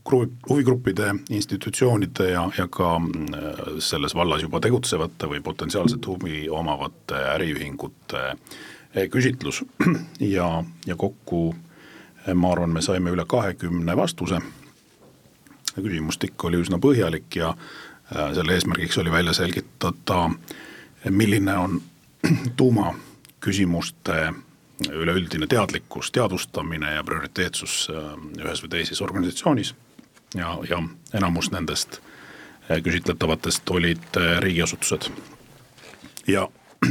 huvigruppide, 0.48 1.14
institutsioonide 1.30 2.30
ja, 2.32 2.44
ja 2.58 2.68
ka 2.72 2.96
äh, 2.98 3.64
selles 3.78 4.14
vallas 4.14 4.44
juba 4.44 4.60
tegutsevate 4.60 5.30
või 5.30 5.42
potentsiaalset 5.44 6.06
huvi 6.06 6.46
omavate 6.48 7.24
äriühingute 7.36 8.24
äh, 8.30 9.08
küsitlus 9.12 9.62
ja, 10.36 10.52
ja 10.86 10.96
kokku 10.96 11.50
äh, 11.54 12.34
ma 12.34 12.52
arvan, 12.52 12.74
me 12.76 12.84
saime 12.84 13.14
üle 13.14 13.24
kahekümne 13.28 13.96
vastuse, 13.96 14.42
küsimustik 15.76 16.44
oli 16.44 16.58
üsna 16.60 16.80
põhjalik 16.82 17.36
ja 17.38 17.54
selle 18.10 18.56
eesmärgiks 18.56 18.98
oli 18.98 19.10
välja 19.12 19.32
selgitada, 19.32 20.30
milline 21.10 21.56
on 21.56 21.76
tuuma 22.58 22.94
küsimuste 23.40 24.32
üleüldine 24.88 25.46
teadlikkus, 25.46 26.10
teadvustamine 26.10 26.94
ja 26.94 27.04
prioriteetsus 27.04 27.88
äh, 27.92 28.12
ühes 28.44 28.62
või 28.64 28.72
teises 28.76 29.02
organisatsioonis 29.04 29.74
ja, 30.34 30.54
ja 30.68 30.80
enamus 31.14 31.50
nendest 31.52 32.00
äh, 32.00 32.80
küsitletavatest 32.82 33.70
olid 33.70 34.16
äh, 34.16 34.38
riigiasutused. 34.40 35.10
ja 36.26 36.48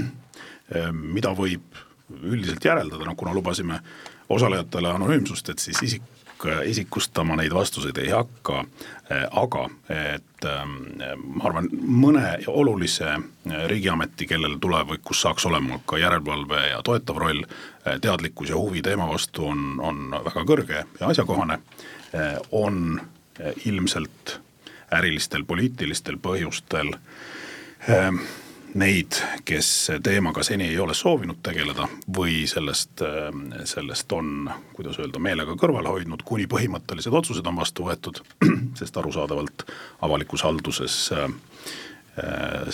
mida 1.15 1.33
võib 1.33 1.81
üldiselt 2.21 2.65
järeldada, 2.65 3.05
no 3.05 3.15
kuna 3.15 3.33
lubasime 3.33 3.79
osalejatele 4.29 4.89
anonüümsust, 4.93 5.49
et 5.49 5.59
siis 5.59 5.81
isik 5.83 6.03
isikustama 6.65 7.35
neid 7.35 7.53
vastuseid 7.53 7.97
ei 7.97 8.09
hakka, 8.13 8.63
aga 9.31 9.65
et 9.91 10.45
ähm, 10.47 10.75
ma 11.35 11.49
arvan, 11.49 11.69
mõne 11.73 12.37
olulise 12.47 13.17
riigiameti, 13.67 14.27
kellel 14.29 14.55
tulevikus 14.61 15.21
saaks 15.25 15.45
olema 15.49 15.81
ka 15.85 15.99
järelevalve 15.99 16.61
ja 16.69 16.81
toetav 16.85 17.19
roll, 17.19 17.43
teadlikkus 18.01 18.53
ja 18.53 18.59
huvi 18.59 18.81
teema 18.85 19.07
vastu 19.09 19.47
on, 19.51 19.79
on 19.83 20.05
väga 20.25 20.45
kõrge 20.47 20.83
ja 20.99 21.09
asjakohane, 21.09 21.59
on 22.51 23.01
ilmselt 23.65 24.39
ärilistel, 24.95 25.43
poliitilistel 25.47 26.17
põhjustel 26.21 26.93
neid, 28.73 29.17
kes 29.45 29.91
teemaga 30.03 30.43
seni 30.43 30.67
ei 30.69 30.79
ole 30.79 30.93
soovinud 30.93 31.39
tegeleda 31.43 31.87
või 32.17 32.43
sellest, 32.47 33.01
sellest 33.65 34.11
on, 34.13 34.49
kuidas 34.73 34.99
öelda, 35.01 35.21
meelega 35.21 35.55
kõrvale 35.59 35.89
hoidnud, 35.89 36.23
kuni 36.25 36.45
põhimõttelised 36.49 37.13
otsused 37.13 37.47
on 37.49 37.57
vastu 37.57 37.87
võetud, 37.87 38.21
sest 38.79 38.97
arusaadavalt 38.97 39.65
avalikus 40.05 40.43
halduses 40.45 40.97
äh, 41.15 41.31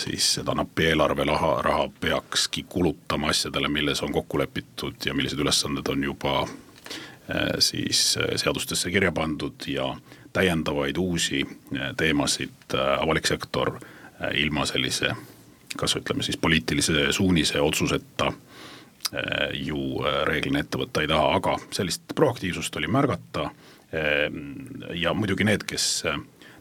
siis 0.02 0.34
seda 0.38 0.54
nappi 0.58 0.90
eelarveraha, 0.90 1.52
raha 1.64 1.88
peakski 2.00 2.66
kulutama 2.68 3.32
asjadele, 3.32 3.68
milles 3.72 4.02
on 4.04 4.12
kokku 4.12 4.40
lepitud 4.42 5.00
ja 5.06 5.14
millised 5.14 5.40
ülesanded 5.40 5.88
on 5.92 6.04
juba 6.04 6.42
äh, 6.42 7.56
siis 7.58 8.18
seadustesse 8.36 8.90
kirja 8.90 9.12
pandud 9.16 9.68
ja 9.70 9.94
täiendavaid 10.36 11.00
uusi 11.00 11.40
äh, 11.46 11.94
teemasid 11.96 12.76
avalik 13.00 13.26
sektor 13.26 13.78
ilma 14.32 14.64
sellise 14.64 15.10
kas 15.76 15.96
ütleme 15.96 16.22
siis 16.22 16.36
poliitilise 16.36 17.12
suunise 17.12 17.60
otsuseta 17.60 18.32
eh, 19.12 19.50
ju 19.52 19.78
eh, 20.04 20.22
reeglina 20.28 20.62
ette 20.62 20.78
võtta 20.78 21.02
ei 21.02 21.10
taha, 21.10 21.34
aga 21.40 21.56
sellist 21.70 22.14
proaktiivsust 22.14 22.76
oli 22.76 22.90
märgata. 22.90 23.50
Eh, 23.92 24.28
ja 24.94 25.14
muidugi 25.14 25.44
need, 25.44 25.66
kes 25.68 26.04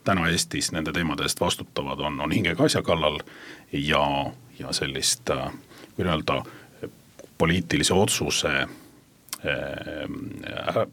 täna 0.06 0.30
Eestis 0.30 0.72
nende 0.72 0.94
teemade 0.94 1.26
eest 1.26 1.42
vastutavad, 1.42 2.00
on, 2.00 2.20
on 2.22 2.32
hingega 2.32 2.68
asja 2.68 2.84
kallal 2.86 3.20
ja, 3.72 4.06
ja 4.60 4.74
sellist 4.74 5.32
või 5.98 6.06
öelda 6.06 6.44
poliitilise 7.38 7.94
otsuse 7.94 8.52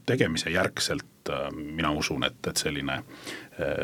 tegemise 0.07 0.51
järgselt 0.51 1.31
mina 1.55 1.93
usun, 1.97 2.25
et, 2.27 2.41
et 2.49 2.57
selline 2.57 2.99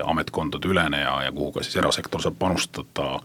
ametkondade 0.05 0.69
ülene 0.69 1.01
ja, 1.01 1.13
ja 1.25 1.33
kuhu 1.33 1.53
ka 1.55 1.63
siis 1.65 1.77
erasektor 1.81 2.25
saab 2.25 2.37
panustada 2.41 3.21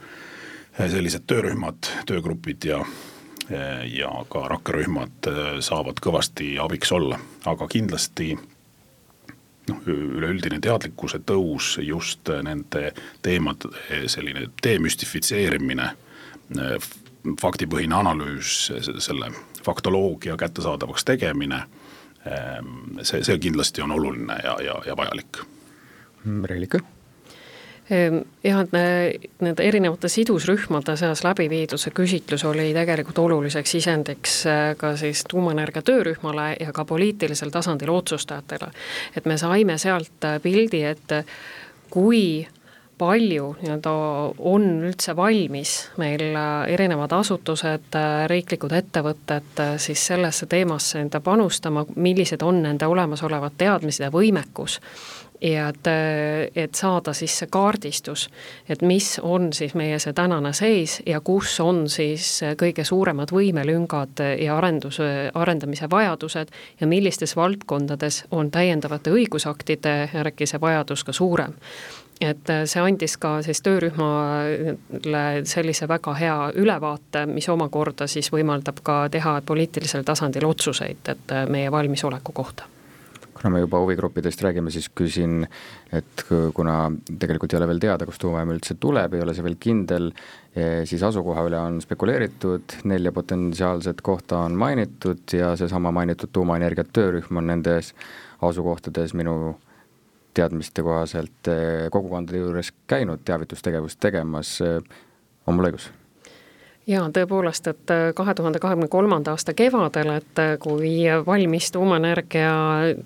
sellised 0.78 1.28
töörühmad, 1.28 1.90
töögrupid 2.10 2.66
ja 2.66 2.84
ja 3.86 4.10
ka 4.30 4.48
rakkerühmad 4.48 5.28
eh, 5.28 5.60
saavad 5.60 6.00
kõvasti 6.02 6.56
abiks 6.64 6.92
olla, 6.96 7.18
aga 7.46 7.68
kindlasti 7.68 8.32
noh, 9.70 9.82
üleüldine 9.88 10.62
teadlikkuse 10.64 11.20
tõus 11.28 11.76
just 11.84 12.32
nende 12.44 12.94
teemade 13.22 14.08
selline 14.08 14.48
demüstifitseerimine, 14.64 15.90
faktipõhine 17.42 18.00
analüüs, 18.00 18.72
selle 19.04 19.32
faktoloogia 19.64 20.40
kättesaadavaks 20.40 21.06
tegemine, 21.08 21.64
see, 23.04 23.24
see 23.24 23.38
kindlasti 23.40 23.84
on 23.84 23.96
oluline 23.96 24.40
ja, 24.44 24.58
ja, 24.64 24.80
ja 24.88 24.98
vajalik. 25.00 25.44
Reelika 26.48 26.80
jah, 27.90 28.62
et 28.64 29.28
nende 29.44 29.64
erinevate 29.64 30.08
sidusrühmade 30.12 30.96
seas 31.00 31.24
läbi 31.26 31.50
viidud 31.52 31.82
see 31.82 31.92
küsitlus 31.96 32.46
oli 32.48 32.70
tegelikult 32.76 33.20
oluliseks 33.26 33.76
sisendiks 33.76 34.40
äh, 34.48 34.64
ka 34.80 34.96
siis 35.00 35.26
tuumaenergia 35.30 35.84
töörühmale 35.84 36.54
ja 36.60 36.72
ka 36.72 36.86
poliitilisel 36.86 37.52
tasandil 37.52 37.92
otsustajatele. 37.92 38.72
et 39.18 39.26
me 39.26 39.38
saime 39.38 39.78
sealt 39.78 40.24
äh, 40.24 40.40
pildi, 40.42 40.84
et 40.84 41.18
kui 41.90 42.48
palju 42.98 43.56
nii-öelda 43.62 43.92
on 44.40 44.68
üldse 44.88 45.16
valmis 45.16 45.74
meil 46.00 46.38
erinevad 46.70 47.12
asutused, 47.18 47.98
riiklikud 48.30 48.72
ettevõtted 48.72 49.64
siis 49.82 50.06
sellesse 50.08 50.46
teemasse 50.46 51.02
enda 51.02 51.20
panustama, 51.20 51.84
millised 51.96 52.46
on 52.46 52.62
nende 52.64 52.88
olemasolevad 52.88 53.58
teadmised 53.58 54.06
ja 54.06 54.12
võimekus 54.14 54.78
ja 55.44 55.68
et, 55.70 55.88
et 56.56 56.76
saada 56.76 57.14
siis 57.14 57.36
see 57.42 57.50
kaardistus, 57.52 58.28
et 58.70 58.82
mis 58.82 59.20
on 59.24 59.52
siis 59.54 59.76
meie 59.76 60.00
see 60.00 60.14
tänane 60.16 60.54
seis 60.56 61.02
ja 61.06 61.20
kus 61.20 61.58
on 61.60 61.86
siis 61.92 62.40
kõige 62.60 62.86
suuremad 62.88 63.34
võimelüngad 63.36 64.24
ja 64.40 64.58
arenduse, 64.58 65.10
arendamise 65.34 65.90
vajadused 65.92 66.54
ja 66.80 66.88
millistes 66.88 67.36
valdkondades 67.36 68.24
on 68.32 68.52
täiendavate 68.52 69.12
õigusaktide 69.12 69.98
järgi 70.14 70.48
see 70.48 70.62
vajadus 70.62 71.04
ka 71.04 71.14
suurem. 71.14 71.54
Et 72.22 72.52
see 72.70 72.80
andis 72.80 73.18
ka 73.20 73.42
siis 73.44 73.60
töörühmale 73.66 75.24
sellise 75.50 75.88
väga 75.90 76.14
hea 76.16 76.38
ülevaate, 76.56 77.26
mis 77.28 77.50
omakorda 77.50 78.08
siis 78.08 78.30
võimaldab 78.32 78.80
ka 78.84 79.10
teha 79.12 79.42
poliitilisel 79.46 80.06
tasandil 80.08 80.46
otsuseid, 80.48 81.04
et 81.10 81.36
meie 81.52 81.72
valmisoleku 81.72 82.32
kohta 82.32 82.70
kuna 83.34 83.50
me 83.54 83.62
juba 83.64 83.80
huvigruppidest 83.82 84.42
räägime, 84.46 84.72
siis 84.74 84.90
küsin, 84.96 85.44
et 85.94 86.26
kuna 86.56 86.78
tegelikult 87.20 87.54
ei 87.54 87.60
ole 87.60 87.68
veel 87.72 87.82
teada, 87.84 88.08
kust 88.08 88.22
tuumajaam 88.24 88.54
üldse 88.56 88.78
tuleb, 88.82 89.16
ei 89.18 89.24
ole 89.26 89.36
see 89.36 89.46
veel 89.46 89.58
kindel, 89.62 90.12
eh, 90.56 90.84
siis 90.90 91.04
asukoha 91.04 91.46
üle 91.50 91.60
on 91.60 91.82
spekuleeritud, 91.84 92.78
nelja 92.90 93.14
potentsiaalset 93.16 94.02
kohta 94.06 94.44
on 94.48 94.58
mainitud 94.60 95.38
ja 95.38 95.54
seesama 95.60 95.92
mainitud 95.96 96.34
tuumaenergia 96.34 96.86
töörühm 96.86 97.42
on 97.42 97.50
nendes 97.52 97.94
asukohtades 98.44 99.16
minu 99.18 99.56
teadmiste 100.34 100.86
kohaselt 100.86 101.52
eh, 101.52 101.90
kogukondade 101.94 102.42
juures 102.42 102.74
käinud 102.88 103.26
teavitustegevust 103.26 104.02
tegemas, 104.02 104.56
eh, 104.66 104.80
on 105.48 105.60
mul 105.60 105.72
õigus? 105.72 105.92
Jaa, 106.88 107.10
tõepoolest, 107.14 107.68
et 107.72 107.92
äh, 107.92 108.08
kahe 108.16 108.34
tuhande 108.36 108.60
kahekümne 108.60 108.88
kolmanda 108.92 109.34
aasta 109.34 109.54
kevadel, 109.54 110.16
et 110.20 110.40
äh, 110.40 110.56
kui 110.60 111.04
valmis 111.26 111.72
tuumaenergia 111.72 112.54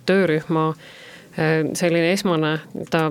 töörühma 0.05 0.69
äh, 0.69 1.67
selline 1.73 2.11
esmane 2.13 2.57
nii-öelda 2.73 3.03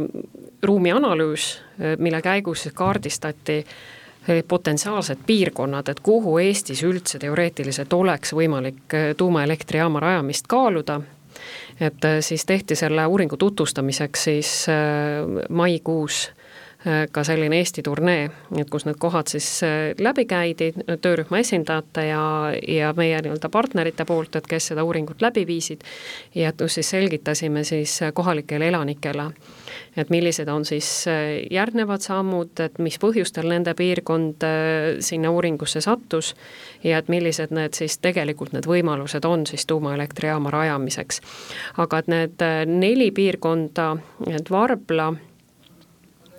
ruumianalüüs, 0.66 1.50
mille 1.98 2.22
käigus 2.22 2.64
kaardistati 2.74 3.60
potentsiaalsed 4.48 5.18
piirkonnad, 5.26 5.88
et 5.92 6.00
kuhu 6.00 6.38
Eestis 6.42 6.80
üldse 6.82 7.20
teoreetiliselt 7.22 7.92
oleks 7.92 8.32
võimalik 8.34 8.96
tuumaelektrijaama 9.16 10.00
rajamist 10.00 10.48
kaaluda, 10.48 10.96
et 11.80 12.08
siis 12.20 12.44
tehti 12.48 12.74
selle 12.74 13.04
uuringu 13.06 13.36
tutvustamiseks 13.36 14.24
siis 14.24 14.54
maikuus 15.48 16.24
ka 17.12 17.24
selline 17.24 17.58
Eesti 17.58 17.82
turnee, 17.82 18.28
et 18.60 18.70
kus 18.70 18.84
need 18.86 18.98
kohad 19.02 19.26
siis 19.30 19.46
äh, 19.66 19.90
läbi 19.98 20.24
käidi 20.30 20.70
töörühma 21.02 21.40
esindajate 21.42 22.06
ja, 22.06 22.22
ja 22.68 22.92
meie 22.96 23.18
nii-öelda 23.24 23.50
partnerite 23.50 24.06
poolt, 24.06 24.36
et 24.38 24.46
kes 24.46 24.70
seda 24.70 24.84
uuringut 24.86 25.22
läbi 25.24 25.46
viisid, 25.48 25.82
ja 26.34 26.52
kus 26.52 26.78
siis 26.78 26.90
selgitasime 26.94 27.64
siis 27.66 27.98
kohalikele 28.14 28.68
elanikele, 28.68 29.30
et 29.96 30.10
millised 30.14 30.48
on 30.52 30.64
siis 30.64 30.88
äh, 31.10 31.42
järgnevad 31.50 32.06
sammud, 32.06 32.54
et 32.62 32.78
mis 32.78 33.00
põhjustel 33.02 33.50
nende 33.50 33.74
piirkond 33.74 34.46
sinna 35.02 35.30
uuringusse 35.34 35.80
sattus 35.82 36.34
ja 36.84 37.00
et 37.02 37.08
millised 37.10 37.50
need 37.56 37.74
siis 37.74 37.98
tegelikult 37.98 38.54
need 38.54 38.68
võimalused 38.70 39.26
on 39.26 39.46
siis 39.46 39.66
tuumaelektrijaama 39.66 40.54
rajamiseks. 40.54 41.20
aga 41.82 41.98
et 41.98 42.12
need 42.12 42.50
neli 42.66 43.10
piirkonda, 43.10 43.96
et 44.30 44.50
Varbla, 44.50 45.14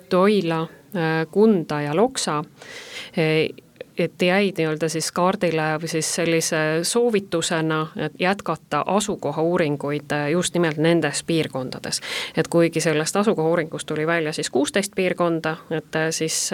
Toila, 0.08 0.60
äh, 0.96 1.26
Kunda 1.30 1.80
ja 1.80 1.96
Loksa 1.96 2.38
äh, 2.38 3.56
et 3.98 4.22
jäid 4.22 4.60
nii-öelda 4.60 4.86
siis 4.88 5.08
kaardile 5.12 5.72
või 5.82 5.88
siis 5.90 6.06
sellise 6.14 6.58
soovitusena, 6.86 7.80
et 7.96 8.12
jätkata 8.22 8.84
asukoha 8.86 9.42
uuringuid 9.42 10.12
äh, 10.14 10.28
just 10.30 10.54
nimelt 10.54 10.76
nendes 10.78 11.22
piirkondades. 11.26 12.00
et 12.36 12.48
kuigi 12.48 12.80
sellest 12.80 13.16
asukoha 13.16 13.48
uuringust 13.48 13.86
tuli 13.86 14.06
välja 14.06 14.32
siis 14.32 14.50
kuusteist 14.50 14.92
piirkonda, 14.94 15.56
et 15.70 15.98
siis 16.10 16.50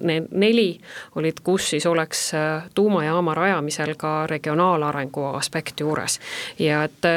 need 0.00 0.28
neli 0.30 0.80
olid, 1.16 1.40
kus 1.42 1.70
siis 1.70 1.86
oleks 1.86 2.32
tuumajaama 2.74 3.34
rajamisel 3.34 3.94
ka 3.96 4.26
regionaalarengu 4.26 5.24
aspekt 5.24 5.80
juures. 5.80 6.20
ja 6.58 6.84
et 6.84 7.08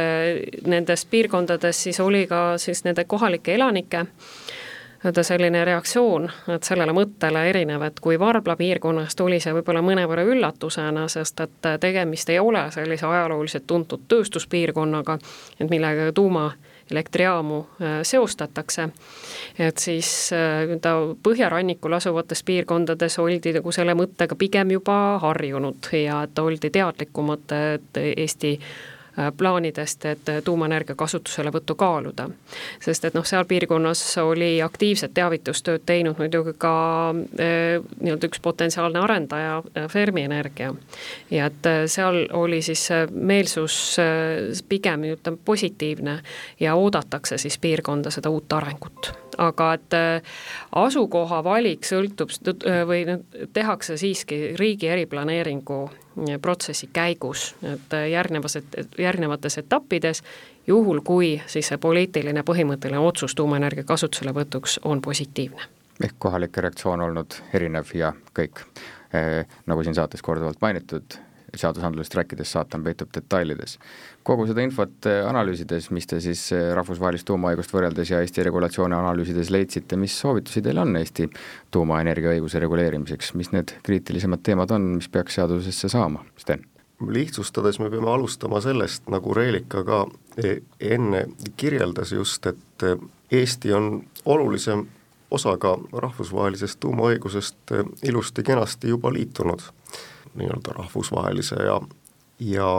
nendes 0.67 1.06
piirkondades 1.06 1.84
siis 1.84 2.00
oli 2.00 2.28
ka 2.28 2.58
siis 2.58 2.84
nende 2.84 3.04
kohalike 3.04 3.56
elanike 3.56 4.06
nii-öelda 5.06 5.24
selline 5.24 5.65
reaktsioon, 5.65 6.30
sellele 6.65 6.94
mõttele 6.96 7.44
erinev, 7.50 7.84
et 7.86 8.00
kui 8.02 8.18
Varbla 8.20 8.56
piirkonnas 8.58 9.15
tuli 9.15 9.38
see 9.39 9.54
võib-olla 9.54 9.84
mõnevõrra 9.86 10.24
üllatusena, 10.26 11.06
sest 11.08 11.44
et 11.46 11.68
tegemist 11.80 12.30
ei 12.34 12.39
ole 12.41 12.63
sellise 12.74 13.06
ajalooliselt 13.06 13.68
tuntud 13.68 14.08
tööstuspiirkonnaga, 14.10 15.20
et 15.60 15.70
millega 15.70 16.10
tuumaelektrijaamu 16.18 17.60
äh, 17.60 18.00
seostatakse, 18.02 18.88
et 19.60 19.78
siis 19.78 20.10
äh, 20.34 20.74
ta 20.82 20.96
põhjarannikul 21.24 21.94
asuvates 21.94 22.41
piirkondades 22.44 23.20
oldi 23.22 23.54
nagu 23.60 23.72
selle 23.72 23.94
mõttega 23.94 24.36
pigem 24.36 24.74
juba 24.74 25.20
harjunud 25.22 25.94
ja 26.02 26.24
et 26.26 26.39
oldi 26.41 26.74
teadlikumad, 26.74 27.54
et 27.78 28.04
Eesti 28.18 28.58
Äh, 28.58 28.94
plaanidest, 29.38 30.06
et 30.06 30.32
tuumaenergia 30.43 30.95
kasutuselevõttu 30.95 31.75
kaaluda. 31.75 32.30
sest 32.80 33.06
et 33.06 33.13
noh, 33.13 33.25
seal 33.25 33.45
piirkonnas 33.45 34.17
oli 34.17 34.62
aktiivset 34.62 35.13
teavitustööd 35.13 35.86
teinud 35.86 36.19
muidugi 36.19 36.54
ka 36.58 36.75
äh, 37.10 37.84
nii-öelda 38.01 38.28
üks 38.30 38.41
potentsiaalne 38.41 38.99
arendaja, 38.99 39.58
äh, 39.78 39.89
Fermi 39.89 40.21
Energia. 40.21 40.73
ja 41.32 41.45
et 41.45 41.71
seal 41.88 42.28
oli 42.34 42.62
siis 42.62 42.89
meelsus 43.12 43.97
pigem 44.69 45.04
ütleme 45.04 45.38
positiivne 45.45 46.19
ja 46.60 46.75
oodatakse 46.75 47.38
siis 47.38 47.58
piirkonda 47.58 48.12
seda 48.12 48.30
uut 48.30 48.54
arengut 48.54 49.25
aga 49.38 49.74
et 49.74 49.95
asukoha 50.71 51.43
valik 51.43 51.86
sõltub 51.86 52.32
või 52.88 53.04
tehakse 53.54 53.98
siiski 53.98 54.56
riigi 54.60 54.88
eriplaneeringu 54.88 55.80
protsessi 56.41 56.89
käigus, 56.93 57.56
et 57.63 57.95
järgnevas, 58.12 58.58
järgnevates 59.00 59.58
etappides, 59.58 60.24
juhul 60.67 61.02
kui 61.04 61.36
siis 61.48 61.67
see 61.67 61.78
poliitiline 61.82 62.43
põhimõtteline 62.48 63.02
otsus 63.02 63.36
tuumaenergia 63.36 63.84
kasutuselevõtuks 63.84 64.80
on 64.84 65.02
positiivne. 65.02 65.62
ehk 66.04 66.15
kohalike 66.19 66.62
reaktsioon 66.62 67.02
olnud 67.02 67.36
erinev 67.54 67.91
ja 67.93 68.13
kõik 68.39 68.63
eh,, 69.13 69.45
nagu 69.65 69.84
siin 69.84 69.95
saates 69.95 70.21
korduvalt 70.21 70.58
mainitud, 70.62 71.19
seadusandlusest 71.60 72.15
rääkides 72.20 72.52
saatan 72.56 72.84
peitub 72.84 73.12
detailides. 73.15 73.78
kogu 74.24 74.48
seda 74.50 74.63
infot 74.65 75.06
eh, 75.10 75.22
analüüsides, 75.28 75.89
mis 75.94 76.08
te 76.10 76.20
siis 76.24 76.41
eh, 76.56 76.72
rahvusvahelist 76.78 77.28
tuumaõigust 77.30 77.74
võrreldes 77.74 78.12
ja 78.12 78.22
Eesti 78.24 78.44
regulatsioone 78.48 78.96
analüüsides 78.98 79.52
leidsite, 79.54 79.98
mis 80.02 80.15
soovitusi 80.20 80.63
teil 80.65 80.82
on 80.82 80.96
Eesti 80.98 81.30
tuumaenergia 81.72 82.34
õiguse 82.36 82.62
reguleerimiseks, 82.63 83.34
mis 83.39 83.52
need 83.54 83.76
kriitilisemad 83.86 84.44
teemad 84.46 84.72
on, 84.76 84.96
mis 85.00 85.10
peaks 85.10 85.38
seadusesse 85.39 85.91
saama, 85.91 86.26
Sten? 86.41 86.65
lihtsustades 87.12 87.76
me 87.84 87.89
peame 87.91 88.08
alustama 88.08 88.62
sellest, 88.63 89.10
nagu 89.12 89.34
Reelika 89.36 89.84
ka 89.84 90.06
eh, 90.41 90.62
enne 90.80 91.26
kirjeldas 91.58 92.15
just, 92.15 92.46
et 92.48 92.86
Eesti 93.32 93.74
on 93.74 94.00
olulisem 94.26 94.86
osaga 95.32 95.74
rahvusvahelisest 95.94 96.80
tuumaõigusest 96.80 97.74
ilusti-kenasti 98.06 98.94
juba 98.94 99.12
liitunud 99.13 99.65
nii-öelda 100.36 100.74
rahvusvahelise 100.78 101.56
ja, 101.56 101.82
ja 102.39 102.69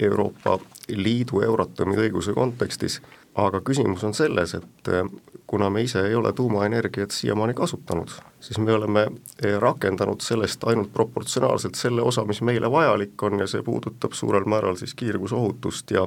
Euroopa 0.00 0.58
Liidu 0.88 1.40
Euratomi 1.40 1.96
õiguse 1.98 2.34
kontekstis, 2.34 3.00
aga 3.34 3.60
küsimus 3.60 4.04
on 4.06 4.14
selles, 4.14 4.54
et 4.54 4.90
eh, 4.92 5.08
kuna 5.46 5.70
me 5.70 5.82
ise 5.82 6.04
ei 6.06 6.14
ole 6.14 6.32
tuumaenergiat 6.32 7.10
siiamaani 7.10 7.54
kasutanud, 7.54 8.12
siis 8.40 8.58
me 8.58 8.72
oleme 8.72 9.06
eh, 9.42 9.58
rakendanud 9.58 10.22
sellest 10.22 10.64
ainult 10.64 10.92
proportsionaalselt 10.92 11.74
selle 11.74 12.02
osa, 12.02 12.24
mis 12.24 12.42
meile 12.42 12.70
vajalik 12.70 13.22
on 13.22 13.40
ja 13.42 13.46
see 13.50 13.62
puudutab 13.66 14.14
suurel 14.14 14.46
määral 14.46 14.78
siis 14.78 14.94
kiirgusohutust 14.94 15.90
ja 15.90 16.06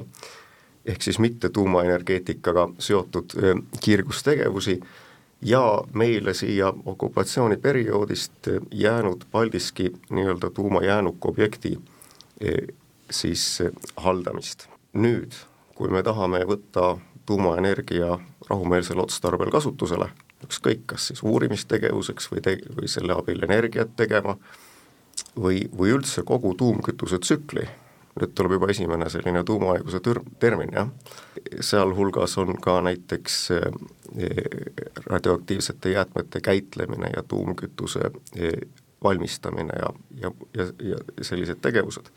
ehk 0.84 1.02
siis 1.02 1.18
mitte 1.18 1.48
tuumaenergeetikaga 1.48 2.68
seotud 2.78 3.36
eh, 3.42 3.54
kiirgustegevusi 3.80 4.80
ja 5.42 5.82
meile 5.92 6.34
siia 6.34 6.72
okupatsiooniperioodist 6.84 8.48
jäänud 8.70 9.24
Paldiski 9.30 9.92
nii-öelda 10.10 10.50
tuumajäänuku 10.50 11.28
objekti 11.28 11.78
e, 12.40 12.52
siis 13.10 13.60
e, 13.60 13.70
haldamist. 13.96 14.68
nüüd, 14.92 15.32
kui 15.74 15.88
me 15.88 16.02
tahame 16.02 16.40
võtta 16.44 16.98
tuumaenergia 17.26 18.18
rahumeelsel 18.48 18.98
otstarbel 18.98 19.52
kasutusele, 19.54 20.08
ükskõik, 20.44 20.82
kas 20.90 21.06
siis 21.06 21.22
uurimistegevuseks 21.22 22.26
või 22.32 22.42
te-, 22.42 22.58
või 22.76 22.88
selle 22.90 23.14
abil 23.14 23.44
energiat 23.46 23.92
tegema, 23.96 24.34
või, 25.36 25.62
või 25.78 25.94
üldse 25.94 26.24
kogu 26.26 26.54
tuumkütuse 26.58 27.20
tsükli, 27.22 27.68
nüüd 28.18 28.32
tuleb 28.34 28.56
juba 28.56 28.70
esimene 28.72 29.08
selline 29.12 29.44
tuumaõiguse 29.46 30.00
tür-, 30.04 30.22
termin, 30.42 30.72
jah, 30.74 30.90
sealhulgas 31.62 32.36
on 32.42 32.56
ka 32.62 32.80
näiteks 32.86 33.36
eh, 33.56 33.68
radioaktiivsete 35.06 35.94
jäätmete 35.94 36.40
käitlemine 36.40 37.12
ja 37.16 37.22
tuumkütuse 37.22 38.10
valmistamine 39.02 39.76
ja, 39.78 39.92
ja, 40.22 40.32
ja, 40.54 40.66
ja 40.82 40.98
sellised 41.24 41.62
tegevused, 41.62 42.10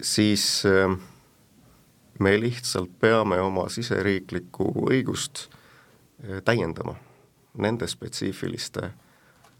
siis 0.00 0.62
me 2.18 2.32
lihtsalt 2.40 2.94
peame 3.00 3.40
oma 3.40 3.66
siseriiklikku 3.68 4.70
õigust 4.88 5.48
täiendama 6.44 6.94
nende 7.58 7.86
spetsiifiliste 7.86 8.90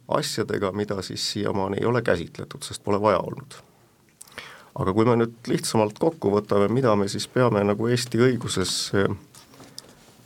asjadega, 0.08 0.72
mida 0.72 1.02
siis 1.02 1.32
siiamaani 1.32 1.76
ei 1.80 1.86
ole 1.86 2.02
käsitletud, 2.02 2.62
sest 2.62 2.84
pole 2.84 3.00
vaja 3.00 3.18
olnud. 3.18 3.54
Aga 4.74 4.92
kui 4.94 5.06
me 5.06 5.14
nüüd 5.18 5.48
lihtsamalt 5.50 5.98
kokku 6.02 6.32
võtame, 6.34 6.68
mida 6.72 6.94
me 6.98 7.06
siis 7.10 7.26
peame 7.30 7.62
nagu 7.64 7.88
Eesti 7.90 8.20
õiguses 8.26 8.74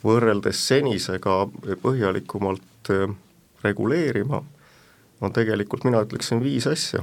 võrreldes 0.05 0.61
senisega 0.71 1.43
põhjalikumalt 1.83 2.93
reguleerima, 3.65 4.43
on 5.21 5.35
tegelikult, 5.35 5.85
mina 5.85 6.01
ütleksin, 6.07 6.41
viis 6.41 6.69
asja. 6.71 7.03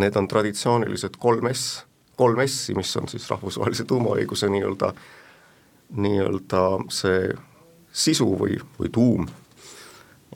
Need 0.00 0.16
on 0.18 0.26
traditsioonilised 0.28 1.16
kolm 1.22 1.46
S, 1.52 1.84
kolm 2.18 2.42
S-i, 2.44 2.74
mis 2.76 2.90
on 2.98 3.08
siis 3.10 3.28
rahvusvahelise 3.30 3.86
tuumaõiguse 3.88 4.50
nii-öelda, 4.50 4.92
nii-öelda 5.96 6.64
see 6.94 7.30
sisu 7.90 8.28
või, 8.38 8.58
või 8.78 8.90
tuum 8.94 9.30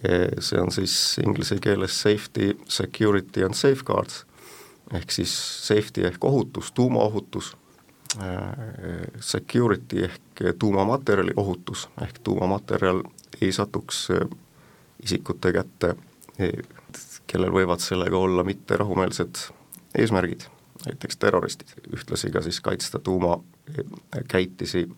see 0.05 0.59
on 0.61 0.73
siis 0.75 0.95
inglise 1.23 1.57
keeles 1.63 1.95
safety, 2.03 2.51
security 2.69 3.45
and 3.47 3.57
safeguards 3.57 4.25
ehk 4.93 5.11
siis 5.11 5.33
safety 5.67 6.07
ehk 6.07 6.25
ohutus, 6.25 6.73
tuumaohutus, 6.73 7.57
security 9.21 10.05
ehk 10.05 10.43
tuumamaterjali 10.59 11.33
ohutus, 11.37 11.89
ehk 12.03 12.19
tuumamaterjal 12.25 13.03
ei 13.41 13.53
satuks 13.53 14.09
isikute 15.03 15.53
kätte, 15.53 15.95
kellel 17.27 17.53
võivad 17.53 17.83
sellega 17.83 18.19
olla 18.19 18.45
mitte 18.45 18.77
rahumeelsed 18.77 19.41
eesmärgid, 19.99 20.47
näiteks 20.87 21.17
terroristid, 21.17 21.75
ühtlasi 21.97 22.31
ka 22.31 22.43
siis 22.43 22.61
kaitsta 22.61 22.99
tuumakäitisi 22.99 24.89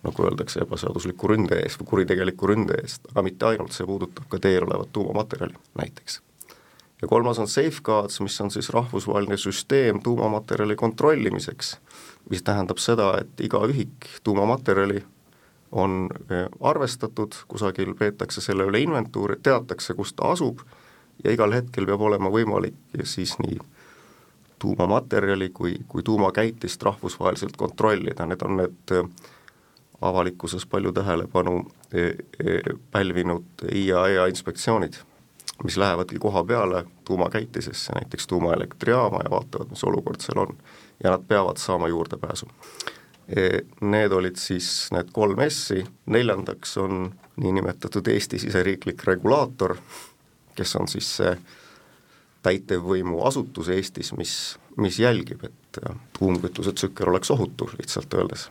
nagu 0.00 0.24
öeldakse, 0.24 0.62
ebaseadusliku 0.64 1.28
ründe 1.28 1.58
eest 1.60 1.80
või 1.82 1.90
kuritegeliku 1.92 2.48
ründe 2.48 2.78
eest, 2.80 3.04
aga 3.12 3.22
mitte 3.26 3.50
ainult, 3.50 3.76
see 3.76 3.84
puudutab 3.86 4.30
ka 4.32 4.38
teel 4.40 4.64
olevat 4.64 4.92
tuumamaterjali 4.96 5.58
näiteks. 5.76 6.22
Ja 7.02 7.08
kolmas 7.08 7.38
on 7.38 7.48
safeguards, 7.48 8.20
mis 8.20 8.40
on 8.40 8.50
siis 8.50 8.70
rahvusvaheline 8.70 9.36
süsteem 9.36 10.02
tuumamaterjali 10.02 10.76
kontrollimiseks, 10.76 11.78
mis 12.30 12.42
tähendab 12.42 12.78
seda, 12.78 13.14
et 13.20 13.40
iga 13.40 13.62
ühik 13.66 14.10
tuumamaterjali 14.24 15.02
on 15.72 16.08
e, 16.30 16.44
arvestatud, 16.60 17.34
kusagil 17.48 17.94
peetakse 17.94 18.40
selle 18.40 18.66
üle 18.66 18.82
inventuuri, 18.82 19.38
teatakse, 19.42 19.94
kus 19.94 20.12
ta 20.12 20.32
asub 20.34 20.60
ja 21.24 21.32
igal 21.32 21.52
hetkel 21.54 21.86
peab 21.86 22.00
olema 22.00 22.30
võimalik 22.32 23.04
siis 23.04 23.36
nii 23.38 23.60
tuumamaterjali 24.60 25.48
kui, 25.56 25.76
kui 25.88 26.02
tuumakäitist 26.02 26.82
rahvusvaheliselt 26.82 27.56
kontrollida, 27.56 28.26
need 28.26 28.42
on 28.44 28.58
need 28.60 28.96
avalikkuses 30.00 30.66
palju 30.66 30.92
tähelepanu 30.92 31.62
e, 31.92 32.02
e, 32.44 32.60
pälvinud 32.90 33.64
IAEA 33.72 34.26
inspektsioonid, 34.32 34.98
mis 35.64 35.76
lähevadki 35.76 36.18
koha 36.18 36.44
peale 36.44 36.84
tuumakäitisesse, 37.04 37.92
näiteks 37.92 38.26
tuumaelektrijaama 38.26 39.20
ja 39.24 39.30
vaatavad, 39.30 39.70
mis 39.70 39.84
olukord 39.84 40.20
seal 40.20 40.38
on. 40.38 40.56
ja 41.04 41.10
nad 41.10 41.22
peavad 41.28 41.56
saama 41.56 41.88
juurdepääsu. 41.88 42.48
E, 43.36 43.48
need 43.80 44.12
olid 44.12 44.36
siis 44.36 44.88
need 44.92 45.08
kolm 45.12 45.38
S-i, 45.48 45.84
neljandaks 46.06 46.76
on 46.78 47.14
niinimetatud 47.36 48.06
Eesti 48.06 48.38
siseriiklik 48.38 49.04
regulaator, 49.04 49.76
kes 50.54 50.76
on 50.76 50.88
siis 50.88 51.16
see 51.16 51.36
täitevvõimu 52.42 53.22
asutus 53.24 53.68
Eestis, 53.68 54.12
mis, 54.16 54.58
mis 54.76 54.98
jälgib, 54.98 55.44
et 55.44 55.80
tuumkütuse 56.18 56.72
tsükkel 56.72 57.08
oleks 57.08 57.30
ohutu, 57.30 57.70
lihtsalt 57.78 58.14
öeldes 58.14 58.50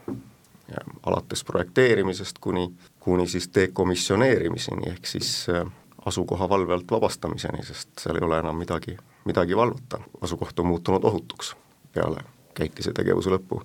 alates 1.04 1.44
projekteerimisest 1.44 2.38
kuni, 2.42 2.72
kuni 3.00 3.28
siis 3.28 3.50
dekomisjoneerimiseni, 3.56 4.90
ehk 4.92 5.08
siis 5.08 5.48
äh, 5.50 5.66
asukoha 6.06 6.50
valve 6.50 6.74
alt 6.74 6.92
vabastamiseni, 6.92 7.64
sest 7.64 7.90
seal 8.00 8.16
ei 8.16 8.26
ole 8.26 8.40
enam 8.40 8.58
midagi, 8.58 8.98
midagi 9.26 9.58
valvata, 9.58 10.00
asukoht 10.22 10.60
on 10.60 10.66
muutunud 10.66 11.04
ohutuks 11.04 11.56
peale 11.94 12.24
käitise 12.54 12.94
tegevuse 12.94 13.30
lõppu. 13.30 13.62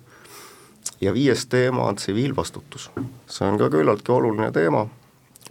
ja 1.01 1.13
viies 1.13 1.45
teema 1.45 1.83
on 1.83 1.95
tsiviilvastutus. 1.95 2.91
see 3.27 3.47
on 3.47 3.57
ka 3.57 3.69
küllaltki 3.69 4.11
oluline 4.11 4.51
teema, 4.51 4.87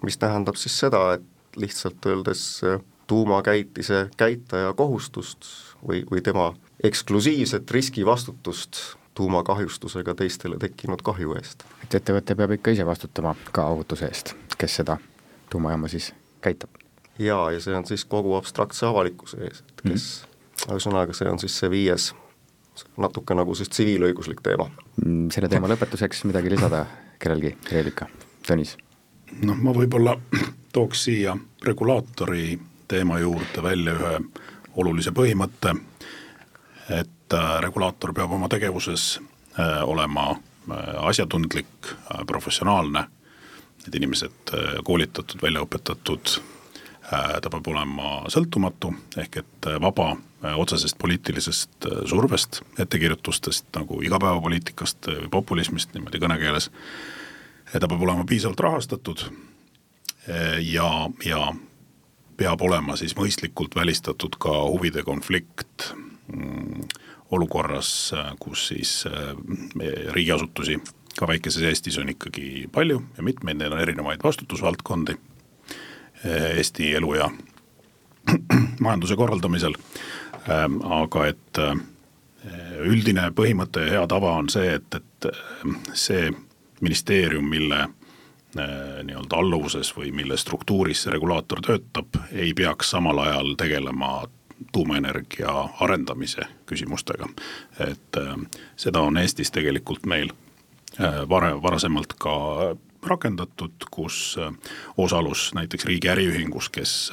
mis 0.03 0.18
tähendab 0.18 0.57
siis 0.57 0.79
seda, 0.79 1.12
et 1.14 1.23
lihtsalt 1.57 2.07
öeldes 2.07 2.61
äh, 2.64 2.81
tuumakäitise 3.07 4.09
käitaja 4.16 4.73
kohustust 4.73 5.47
või, 5.88 6.05
või 6.11 6.23
tema 6.23 6.55
eksklusiivset 6.83 7.70
riskivastutust 7.70 8.97
tuumakahjustusega 9.14 10.14
teistele 10.14 10.59
tekkinud 10.59 11.03
kahju 11.03 11.37
eest. 11.38 11.64
et 11.85 11.94
ettevõte 11.94 12.35
peab 12.35 12.51
ikka 12.59 12.70
ise 12.70 12.87
vastutama 12.87 13.35
ka 13.53 13.66
ohutuse 13.66 14.07
eest, 14.07 14.35
kes 14.59 14.77
seda 14.83 14.99
tuumajaama 15.51 15.88
siis 15.88 16.12
käitab? 16.44 16.83
jaa, 17.18 17.48
ja 17.54 17.62
see 17.62 17.76
on 17.76 17.87
siis 17.88 18.04
kogu 18.11 18.35
abstraktse 18.38 18.87
avalikkuse 18.88 19.40
ees, 19.46 19.62
et 19.62 19.83
kes 19.85 20.07
mm., 20.24 20.70
ühesõnaga, 20.74 21.14
see 21.16 21.30
on 21.30 21.40
siis 21.42 21.57
see 21.61 21.70
viies, 21.70 22.09
natuke 23.00 23.37
nagu 23.37 23.54
siis 23.59 23.70
tsiviilõiguslik 23.70 24.42
teema. 24.42 24.68
Mm, 25.04 25.28
selle 25.35 25.50
teema 25.50 25.70
lõpetuseks 25.70 26.24
midagi 26.30 26.52
lisada 26.54 26.85
kellelgi, 27.22 27.54
Reelika, 27.70 28.09
Tõnis? 28.46 28.76
noh, 29.42 29.59
ma 29.59 29.74
võib-olla 29.74 30.16
tooks 30.74 31.07
siia 31.09 31.37
regulaatori 31.64 32.59
teema 32.88 33.18
juurde 33.22 33.62
välja 33.62 33.94
ühe 33.96 34.16
olulise 34.83 35.14
põhimõtte, 35.14 35.72
et 36.90 37.14
et 37.35 37.62
regulaator 37.64 38.12
peab 38.14 38.33
oma 38.33 38.48
tegevuses 38.48 39.20
äh, 39.59 39.83
olema 39.85 40.30
äh, 40.30 41.07
asjatundlik, 41.09 41.87
äh, 41.87 42.24
professionaalne, 42.26 43.04
need 43.85 43.99
inimesed 44.01 44.53
koolitatud, 44.85 45.42
välja 45.42 45.62
õpetatud, 45.64 46.37
ta 47.11 47.51
peab 47.53 47.66
olema 47.68 48.12
sõltumatu, 48.33 48.94
ehk 49.20 49.42
et 49.42 49.68
vaba 49.83 50.14
otsesest 50.57 50.97
poliitilisest 51.01 51.88
survest, 52.09 52.62
ettekirjutustest 52.81 53.68
nagu 53.77 54.01
igapäevapoliitikast 54.05 55.11
või 55.11 55.31
populismist 55.37 55.92
niimoodi 55.94 56.20
kõnekeeles. 56.23 56.70
ta 57.73 57.88
peab 57.88 58.01
olema 58.01 58.25
piisavalt 58.25 58.61
rahastatud 58.61 59.27
ja, 60.61 60.88
ja 61.25 61.53
peab 62.37 62.62
olema 62.62 62.97
siis 62.97 63.14
mõistlikult 63.18 63.77
välistatud 63.77 64.37
ka 64.40 64.53
huvide 64.66 65.05
konflikt 65.07 65.92
mm, 66.33 66.87
olukorras, 67.35 68.12
kus 68.38 68.68
siis 68.73 69.05
äh, 69.11 69.33
riigiasutusi 70.14 70.79
ka 71.18 71.29
väikeses 71.29 71.62
Eestis 71.62 71.98
on 71.98 72.09
ikkagi 72.09 72.68
palju 72.72 73.03
ja 73.16 73.22
mitmeid, 73.22 73.59
neil 73.59 73.72
on 73.72 73.81
erinevaid 73.81 74.22
vastutusvaldkondi 74.24 75.16
äh, 75.16 76.57
Eesti 76.57 76.94
elu 76.94 77.14
ja 77.14 77.31
majanduse 78.85 79.16
korraldamisel. 79.16 79.74
Ähm, 80.50 80.81
aga 80.85 81.27
et 81.27 81.59
äh, 81.59 81.74
üldine 82.85 83.31
põhimõte 83.33 83.87
ja 83.87 83.98
hea 83.98 84.07
tava 84.11 84.35
on 84.37 84.50
see, 84.53 84.74
et, 84.77 84.94
et 84.94 85.29
see 85.96 86.33
ministeerium, 86.85 87.46
mille 87.48 87.87
nii-öelda 88.55 89.38
alluvuses 89.40 89.88
või 89.96 90.12
mille 90.14 90.37
struktuuris 90.38 91.00
see 91.03 91.11
regulaator 91.11 91.59
töötab, 91.64 92.20
ei 92.31 92.53
peaks 92.55 92.92
samal 92.94 93.18
ajal 93.18 93.57
tegelema 93.59 94.12
tuumaenergia 94.72 95.50
arendamise 95.81 96.46
küsimustega. 96.66 97.29
et 97.81 98.16
äh, 98.16 98.37
seda 98.77 99.00
on 99.00 99.16
Eestis 99.16 99.50
tegelikult 99.50 100.07
meil 100.07 100.31
äh, 100.31 100.43
vare, 101.28 101.52
varasemalt 101.62 102.14
ka 102.18 102.35
rakendatud, 103.07 103.87
kus 103.90 104.37
äh, 104.40 104.52
osalus 104.96 105.50
näiteks 105.54 105.85
riigi 105.85 106.09
äriühingus, 106.09 106.70
kes 106.72 107.12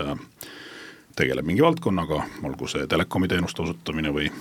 tegeleb 1.15 1.45
mingi 1.45 1.61
valdkonnaga, 1.61 2.23
olgu 2.43 2.67
see 2.71 2.87
telekomi 2.87 3.27
teenuste 3.27 3.61
osutamine 3.61 4.13
või 4.15 4.31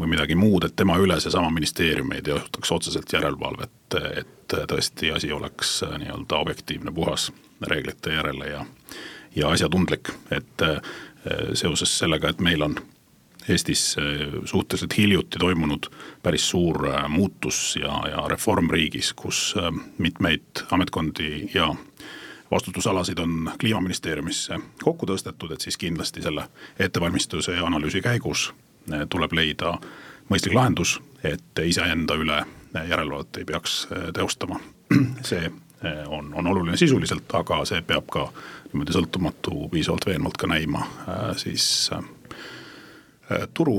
või 0.00 0.08
midagi 0.14 0.32
muud, 0.32 0.64
et 0.64 0.72
tema 0.76 0.94
üle 0.96 1.18
seesama 1.20 1.50
ministeerium 1.52 2.12
ei 2.16 2.22
teostaks 2.24 2.70
otseselt 2.72 3.12
järelevalvet, 3.12 3.96
et 4.16 4.54
tõesti 4.70 5.10
asi 5.12 5.28
oleks 5.32 5.82
nii-öelda 5.84 6.38
objektiivne, 6.40 6.92
puhas 6.92 7.26
reeglite 7.68 8.14
järele 8.14 8.48
ja 8.48 8.64
ja 9.36 9.50
asjatundlik, 9.52 10.08
et 10.32 10.64
Äh, 11.26 11.52
seoses 11.54 11.92
sellega, 11.98 12.30
et 12.30 12.40
meil 12.40 12.62
on 12.64 12.78
Eestis 13.48 13.96
äh, 13.98 14.04
suhteliselt 14.44 14.96
hiljuti 14.96 15.38
toimunud 15.38 15.86
päris 16.22 16.50
suur 16.50 16.88
äh, 16.88 17.08
muutus 17.08 17.76
ja, 17.80 18.02
ja 18.10 18.28
reform 18.28 18.70
riigis, 18.70 19.12
kus 19.12 19.54
mitmeid 19.98 20.64
ametkondi 20.70 21.48
ja 21.54 21.74
vastutusalasid 22.50 23.18
on 23.18 23.52
kliimaministeeriumisse 23.60 24.58
kokku 24.82 25.06
tõstetud, 25.06 25.54
et 25.54 25.60
siis 25.60 25.78
kindlasti 25.78 26.22
selle 26.22 26.48
ettevalmistuse 26.78 27.54
ja 27.56 27.66
analüüsi 27.66 28.02
käigus 28.02 28.50
tuleb 29.08 29.32
leida 29.38 29.76
mõistlik 30.30 30.54
lahendus, 30.56 30.96
et 31.24 31.62
iseenda 31.62 32.16
üle 32.18 32.40
järelevalvet 32.74 33.38
ei 33.38 33.44
peaks 33.44 33.84
teostama. 34.14 34.58
see 35.30 35.50
on, 36.06 36.32
on 36.34 36.46
oluline 36.46 36.76
sisuliselt, 36.76 37.30
aga 37.38 37.62
see 37.68 37.82
peab 37.86 38.08
ka 38.10 38.26
niimoodi 38.72 38.96
sõltumatu 38.96 39.68
piisavalt 39.70 40.08
veenvalt 40.10 40.40
ka 40.40 40.50
näima 40.50 40.82
siis 41.38 41.90
turu 43.54 43.78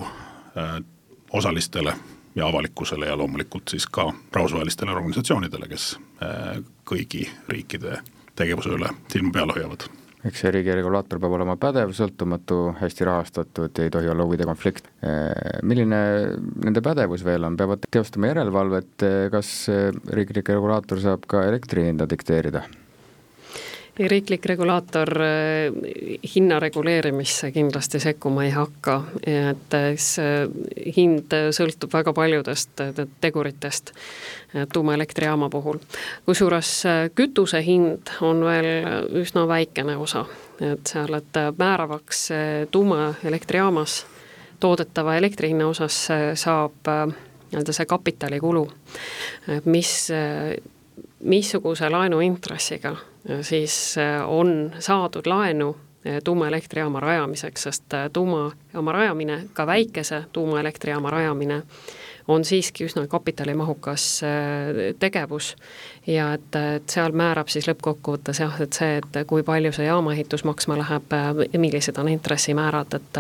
osalistele 1.32 1.94
ja 2.36 2.48
avalikkusele 2.48 3.08
ja 3.08 3.16
loomulikult 3.18 3.72
siis 3.72 3.88
ka 3.88 4.10
rahvusvahelistele 4.34 4.92
organisatsioonidele, 4.92 5.68
kes 5.72 5.88
kõigi 6.88 7.26
riikide 7.50 8.02
tegevuse 8.36 8.76
üle 8.76 8.92
silma 9.12 9.36
peal 9.36 9.56
hoiavad 9.56 9.90
eks 10.28 10.44
see 10.44 10.52
riigiregulaator 10.54 11.20
peab 11.22 11.36
olema 11.38 11.56
pädev, 11.62 11.94
sõltumatu, 11.98 12.60
hästi 12.78 13.08
rahastatud, 13.08 13.80
ei 13.82 13.94
tohi 13.94 14.10
olla 14.12 14.26
huvide 14.28 14.46
konflikt. 14.46 14.92
milline 15.64 16.02
nende 16.66 16.84
pädevus 16.86 17.26
veel 17.26 17.48
on, 17.48 17.58
peavad 17.58 17.88
teostama 17.92 18.30
järelevalvet, 18.30 19.08
kas 19.34 19.56
riiklik 20.14 20.54
regulaator 20.54 21.02
saab 21.02 21.26
ka 21.30 21.46
elektri 21.50 21.88
hinda 21.90 22.10
dikteerida? 22.10 22.64
Riiklik 24.00 24.46
regulaator 24.46 25.10
eh, 25.22 25.72
hinna 26.36 26.60
reguleerimisse 26.60 27.52
kindlasti 27.52 28.00
sekkuma 28.00 28.46
ei 28.46 28.54
hakka, 28.56 28.98
et 29.28 29.76
see 30.00 30.92
hind 30.96 31.34
sõltub 31.52 31.92
väga 31.94 32.14
paljudest 32.16 32.84
teguritest 33.22 33.92
tuumaelektrijaama 34.74 35.50
puhul. 35.50 35.80
kusjuures 36.26 36.72
kütuse 37.16 37.62
hind 37.66 38.14
on 38.22 38.44
veel 38.46 38.70
üsna 39.22 39.48
väikene 39.48 39.98
osa, 39.98 40.26
et 40.60 40.88
seal, 40.88 41.14
et 41.20 41.42
määravaks 41.58 42.30
tuumaelektrijaamas 42.72 44.06
toodetava 44.60 45.16
elektri 45.18 45.52
hinna 45.52 45.68
osas 45.68 46.08
saab 46.36 46.88
nii-öelda 47.52 47.74
see 47.76 47.86
kapitalikulu, 47.86 48.68
mis, 49.66 50.08
missuguse 51.22 51.90
laenuintressiga 51.90 52.96
siis 53.42 53.98
äh, 53.98 54.30
on 54.30 54.72
saadud 54.80 55.26
laenu 55.26 55.78
äh, 56.08 56.18
tuumaelektrijaama 56.24 57.00
rajamiseks, 57.00 57.64
sest 57.64 57.94
äh, 57.94 58.10
tuumajaama 58.14 58.92
rajamine, 58.92 59.44
ka 59.54 59.68
väikese 59.68 60.24
tuumaelektrijaama 60.34 61.10
rajamine 61.10 61.62
on 62.28 62.46
siiski 62.46 62.86
üsna 62.86 63.08
kapitalimahukas 63.08 64.22
tegevus 65.00 65.56
ja 66.08 66.34
et, 66.34 66.56
et 66.56 66.90
seal 66.90 67.14
määrab 67.18 67.50
siis 67.52 67.68
lõppkokkuvõttes 67.70 68.42
jah, 68.42 68.56
et 68.62 68.74
see, 68.74 68.98
et 69.02 69.20
kui 69.28 69.44
palju 69.46 69.72
see 69.76 69.86
jaama 69.86 70.14
ehitus 70.16 70.44
maksma 70.48 70.78
läheb, 70.80 71.16
millised 71.58 71.98
on 72.02 72.10
intressimäärad, 72.12 72.98
et, 72.98 73.20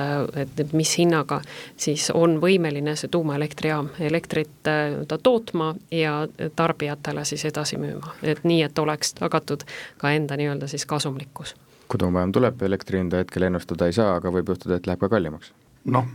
et 0.61 0.73
mis 0.77 0.93
hinnaga 0.97 1.41
siis 1.77 2.09
on 2.13 2.39
võimeline 2.41 2.95
see 2.99 3.11
tuumaelektrijaam 3.11 3.91
elektrit 3.99 4.53
ta 4.63 5.17
tootma 5.23 5.73
ja 5.91 6.27
tarbijatele 6.55 7.25
siis 7.25 7.45
edasi 7.49 7.77
müüma, 7.81 8.15
et 8.23 8.43
nii, 8.43 8.63
et 8.67 8.79
oleks 8.79 9.15
tagatud 9.19 9.65
ka 10.01 10.11
enda 10.15 10.37
nii-öelda 10.37 10.67
siis 10.71 10.85
kasumlikkus. 10.85 11.55
kui 11.87 11.99
tuumajaam 11.99 12.31
tuleb, 12.31 12.61
elektri 12.61 13.01
hinda 13.01 13.19
hetkel 13.19 13.43
ennustada 13.43 13.85
ei 13.85 13.93
saa, 13.93 14.15
aga 14.15 14.31
võib 14.31 14.53
juhtuda, 14.53 14.77
et 14.79 14.87
läheb 14.87 14.99
ka 14.99 15.09
kallimaks? 15.09 15.53
noh, 15.85 16.07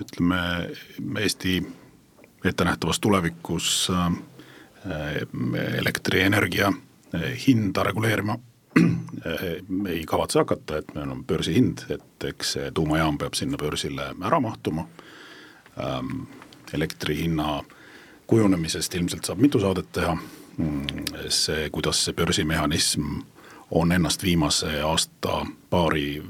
ütleme 0.00 0.40
Eesti 1.20 1.60
ettenähtavas 2.44 3.00
tulevikus 3.00 3.88
äh, 3.90 4.12
elektrienergia 5.78 6.72
äh, 7.14 7.46
hinda 7.46 7.82
reguleerima 7.82 8.38
äh, 8.80 9.92
ei 9.92 10.04
kavatse 10.06 10.38
hakata, 10.38 10.78
et 10.78 10.94
meil 10.94 11.10
on 11.10 11.24
börsihind, 11.24 11.84
et 11.90 12.24
eks 12.24 12.52
see 12.56 12.70
tuumajaam 12.74 13.18
peab 13.18 13.34
sinna 13.34 13.58
börsile 13.58 14.12
ära 14.26 14.40
mahtuma. 14.40 14.86
Ähm, 15.80 16.26
elektri 16.72 17.16
hinna 17.16 17.62
kujunemisest 18.26 18.94
ilmselt 18.94 19.24
saab 19.24 19.38
mitu 19.42 19.60
saadet 19.60 19.92
teha. 19.92 20.16
Mm, 20.56 20.86
see, 21.28 21.70
kuidas 21.70 22.04
see 22.04 22.14
börsimehhanism 22.14 23.22
on 23.70 23.92
ennast 23.92 24.22
viimase 24.22 24.80
aasta-paari 24.82 26.22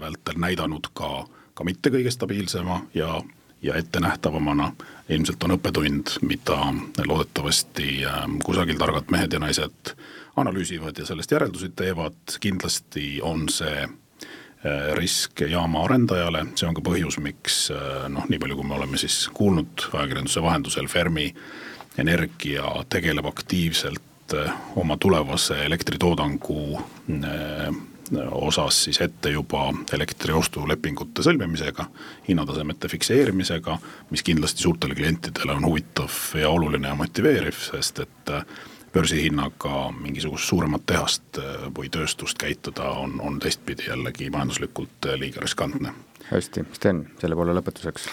vältel 0.00 0.38
näidanud 0.40 0.90
ka, 0.94 1.26
ka 1.54 1.64
mitte 1.64 1.90
kõige 1.90 2.10
stabiilsema 2.10 2.80
ja 2.94 3.20
ja 3.64 3.74
ettenähtavamana. 3.80 4.72
Ilmselt 5.08 5.42
on 5.44 5.56
õppetund, 5.56 6.14
mida 6.24 6.58
loodetavasti 7.04 8.04
ähm, 8.08 8.38
kusagil 8.44 8.78
targad 8.80 9.10
mehed 9.12 9.32
ja 9.32 9.40
naised 9.42 9.92
analüüsivad 10.36 10.98
ja 10.98 11.06
sellest 11.06 11.32
järeldusi 11.32 11.70
teevad, 11.76 12.16
kindlasti 12.40 13.18
on 13.22 13.46
see 13.52 13.84
äh, 13.84 14.94
risk 14.96 15.44
jaama 15.48 15.84
arendajale, 15.84 16.46
see 16.56 16.68
on 16.68 16.76
ka 16.76 16.84
põhjus, 16.84 17.20
miks 17.24 17.66
äh, 17.74 18.06
noh, 18.12 18.24
nii 18.28 18.40
palju, 18.40 18.58
kui 18.60 18.68
me 18.68 18.78
oleme 18.78 19.00
siis 19.00 19.26
kuulnud 19.36 19.88
ajakirjanduse 19.92 20.42
vahendusel, 20.42 20.88
Fermi 20.88 21.28
Energia 22.00 22.66
tegeleb 22.90 23.28
aktiivselt 23.30 24.34
äh, 24.34 24.56
oma 24.76 24.96
tulevase 25.00 25.60
elektritoodangu 25.68 26.80
osas 28.30 28.84
siis 28.84 29.00
ette 29.00 29.30
juba 29.30 29.68
elektriostulepingute 29.92 31.22
sõlmimisega, 31.22 31.86
hinnatasemete 32.28 32.88
fikseerimisega, 32.88 33.78
mis 34.10 34.22
kindlasti 34.22 34.62
suurtele 34.62 34.94
klientidele 34.94 35.52
on 35.52 35.66
huvitav 35.66 36.12
ja 36.40 36.50
oluline 36.50 36.88
ja 36.88 36.94
motiveeriv, 36.94 37.58
sest 37.70 38.02
et 38.04 38.32
äh, 38.32 38.44
börsihinnaga 38.94 39.92
mingisugust 40.00 40.48
suuremat 40.48 40.86
tehast 40.86 41.40
äh, 41.40 41.66
või 41.76 41.90
tööstust 41.92 42.38
käituda 42.38 42.90
on, 43.00 43.18
on 43.20 43.40
teistpidi 43.42 43.88
jällegi 43.88 44.30
majanduslikult 44.30 45.08
äh, 45.08 45.18
liiga 45.20 45.40
riskantne. 45.44 45.94
hästi, 46.30 46.66
Sten, 46.72 47.06
selle 47.20 47.36
poole 47.38 47.56
lõpetuseks. 47.56 48.08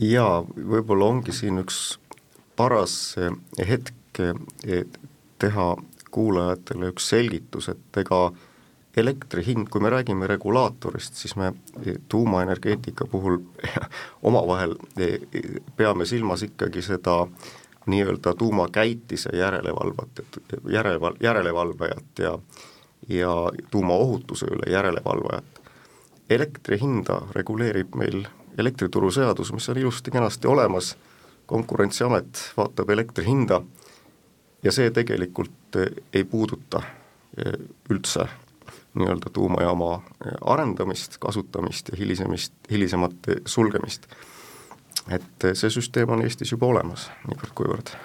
jaa, 0.00 0.42
võib-olla 0.56 1.12
ongi 1.12 1.32
siin 1.32 1.60
üks 1.62 1.98
paras 2.56 3.16
hetk 3.68 3.92
teha 5.38 5.66
kuulajatele 6.10 6.88
üks 6.94 7.08
selgitus, 7.12 7.68
et 7.68 7.98
ega 8.00 8.30
elektri 8.96 9.46
hind, 9.46 9.68
kui 9.70 9.80
me 9.80 9.90
räägime 9.90 10.26
regulaatorist, 10.26 11.14
siis 11.14 11.36
me 11.36 11.52
tuumaenergeetika 12.08 13.06
puhul 13.10 13.38
omavahel 14.28 14.76
peame 15.76 16.06
silmas 16.06 16.42
ikkagi 16.42 16.82
seda 16.82 17.26
nii-öelda 17.86 18.34
tuumakäitise 18.34 19.36
järelevalvat, 19.36 20.08
järeleval-, 20.68 21.16
järelevalvajat 21.20 22.18
ja 22.18 22.38
ja 23.08 23.52
tuumaohutuse 23.70 24.46
üle 24.46 24.72
järelevalvajat. 24.72 25.60
elektri 26.30 26.80
hinda 26.80 27.20
reguleerib 27.30 27.94
meil 27.94 28.24
elektrituruseadus, 28.58 29.52
mis 29.52 29.68
on 29.68 29.78
ilusti-kenasti 29.78 30.48
olemas, 30.48 30.96
konkurentsiamet 31.46 32.52
vaatab 32.56 32.90
elektri 32.90 33.26
hinda 33.26 33.60
ja 34.62 34.72
see 34.72 34.90
tegelikult 34.90 35.78
ei 36.12 36.24
puuduta 36.24 36.82
üldse 37.90 38.26
nii-öelda 38.96 39.32
tuumajaama 39.32 39.92
eh, 39.94 40.32
arendamist, 40.40 41.18
kasutamist 41.20 41.92
ja 41.92 41.98
hilisemist, 41.98 42.52
hilisemat 42.70 43.32
sulgemist. 43.46 44.06
et 45.10 45.44
eh, 45.44 45.54
see 45.54 45.70
süsteem 45.70 46.10
on 46.10 46.24
Eestis 46.26 46.52
juba 46.52 46.66
olemas, 46.66 47.10
niivõrd-kuivõrd 47.28 47.96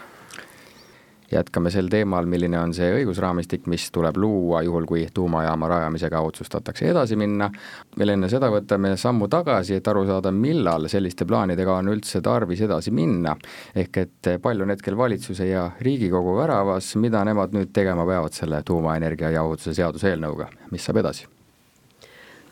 jätkame 1.32 1.72
sel 1.72 1.88
teemal, 1.92 2.26
milline 2.30 2.60
on 2.60 2.74
see 2.76 2.90
õigusraamistik, 3.00 3.68
mis 3.72 3.88
tuleb 3.94 4.18
luua 4.20 4.62
juhul, 4.66 4.86
kui 4.90 5.06
tuumajaama 5.14 5.70
rajamisega 5.72 6.22
otsustatakse 6.28 6.90
edasi 6.92 7.16
minna. 7.16 7.50
veel 7.98 8.16
enne 8.16 8.30
seda 8.30 8.50
võtame 8.52 8.96
sammu 8.98 9.28
tagasi, 9.32 9.76
et 9.80 9.88
aru 9.88 10.06
saada, 10.08 10.32
millal 10.32 10.88
selliste 10.92 11.26
plaanidega 11.26 11.78
on 11.80 11.92
üldse 11.96 12.22
tarvis 12.22 12.62
edasi 12.62 12.92
minna. 12.92 13.36
ehk 13.76 13.98
et 13.98 14.32
palju 14.42 14.64
on 14.64 14.70
hetkel 14.76 14.98
valitsuse 14.98 15.48
ja 15.48 15.72
Riigikogu 15.80 16.38
väravas, 16.38 16.96
mida 16.96 17.24
nemad 17.26 17.54
nüüd 17.56 17.72
tegema 17.74 18.06
peavad 18.06 18.34
selle 18.34 18.64
tuumaenergia 18.66 19.32
ja 19.32 19.44
ohutuse 19.44 19.74
seaduse 19.74 20.12
eelnõuga, 20.12 20.50
mis 20.72 20.86
saab 20.86 20.98
edasi? 21.04 21.28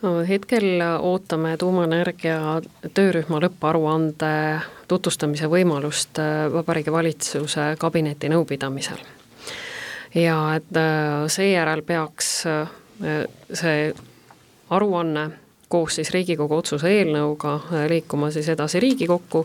no 0.02 0.20
hetkel 0.28 0.80
ootame 1.02 1.58
tuumaenergia 1.60 2.62
töörühma 2.96 3.42
lõpparuande 3.44 4.34
tutvustamise 4.90 5.48
võimalust 5.50 6.20
äh, 6.20 6.48
Vabariigi 6.54 6.92
Valitsuse 6.92 7.74
kabineti 7.80 8.30
nõupidamisel. 8.30 8.98
ja 10.16 10.38
et 10.56 10.78
äh, 10.78 11.28
seejärel 11.28 11.84
peaks 11.86 12.32
äh, 12.50 12.72
see 13.54 13.94
aruanne 14.70 15.30
koos 15.70 16.00
siis 16.00 16.10
Riigikogu 16.10 16.58
otsuse 16.58 16.90
eelnõuga 16.90 17.60
liikuma 17.88 18.32
siis 18.34 18.48
edasi 18.50 18.80
Riigikokku, 18.82 19.44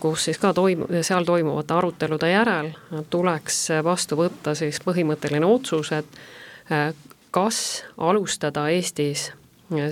kus 0.00 0.24
siis 0.24 0.38
ka 0.40 0.54
toim-, 0.56 0.86
seal 1.04 1.26
toimuvate 1.28 1.74
arutelude 1.76 2.30
järel 2.30 2.70
tuleks 3.12 3.58
vastu 3.84 4.16
võtta 4.16 4.54
siis 4.56 4.80
põhimõtteline 4.80 5.44
otsus, 5.44 5.92
et 5.92 6.96
kas 7.30 7.84
alustada 7.98 8.70
Eestis 8.72 9.26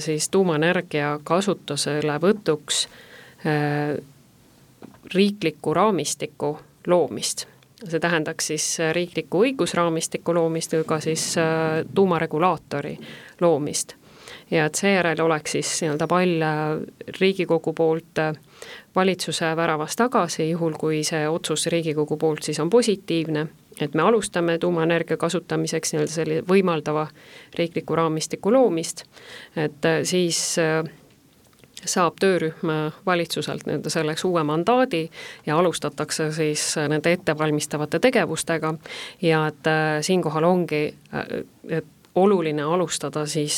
siis 0.01 0.29
tuumaenergia 0.33 1.18
kasutuselevõtuks 1.24 2.87
riikliku 5.14 5.74
raamistiku 5.74 6.58
loomist. 6.87 7.46
see 7.84 8.00
tähendaks 8.00 8.46
siis 8.46 8.78
riikliku 8.92 9.44
õigusraamistiku 9.46 10.34
loomist 10.34 10.72
või 10.74 10.84
ka 10.84 11.00
siis 11.00 11.38
äh, 11.38 11.84
tuumaregulaatori 11.94 12.98
loomist. 13.40 13.94
ja 14.50 14.66
et 14.66 14.74
seejärel 14.74 15.20
oleks 15.20 15.52
siis 15.52 15.82
nii-öelda 15.82 16.06
pall 16.06 16.42
äh, 16.42 16.58
Riigikogu 17.20 17.72
poolt 17.72 18.18
äh, 18.18 18.34
valitsuse 18.96 19.56
väravas 19.56 19.96
tagasi, 19.96 20.50
juhul 20.50 20.74
kui 20.78 21.04
see 21.04 21.28
otsus 21.28 21.66
Riigikogu 21.66 22.16
poolt 22.16 22.42
siis 22.42 22.61
on 22.61 22.70
positiivne 22.70 23.46
et 23.80 23.94
me 23.94 24.02
alustame 24.02 24.58
tuumaenergia 24.58 25.16
kasutamiseks 25.16 25.92
nii-öelda 25.92 26.12
selle 26.12 26.40
võimaldava 26.48 27.06
riikliku 27.58 27.96
raamistiku 27.98 28.52
loomist, 28.52 29.04
et 29.56 29.84
äh, 29.87 30.00
siis 30.08 30.40
äh, 30.62 30.82
saab 31.84 32.18
töörühm 32.20 32.72
valitsuselt 33.06 33.66
nii-öelda 33.66 33.90
selleks 33.90 34.24
uue 34.24 34.42
mandaadi 34.44 35.04
ja 35.46 35.58
alustatakse 35.58 36.32
siis 36.32 36.74
nende 36.88 37.12
ettevalmistavate 37.12 37.98
tegevustega 37.98 38.74
ja 39.22 39.46
et 39.46 39.66
äh, 39.66 39.98
siinkohal 40.00 40.44
ongi, 40.44 40.82
et 41.68 41.86
oluline 42.14 42.62
alustada 42.62 43.26
siis 43.26 43.56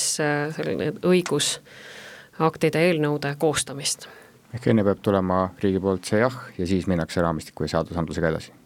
selline 0.56 0.92
õigusaktide 1.06 2.82
eelnõude 2.90 3.34
koostamist. 3.38 4.08
ehk 4.54 4.66
enne 4.66 4.84
peab 4.84 5.00
tulema 5.02 5.42
riigi 5.62 5.80
poolt 5.80 6.04
see 6.04 6.20
jah 6.20 6.40
ja 6.58 6.66
siis 6.66 6.86
minnakse 6.86 7.22
raamistiku 7.22 7.64
ja 7.64 7.76
seadusandlusega 7.76 8.34
edasi 8.34 8.59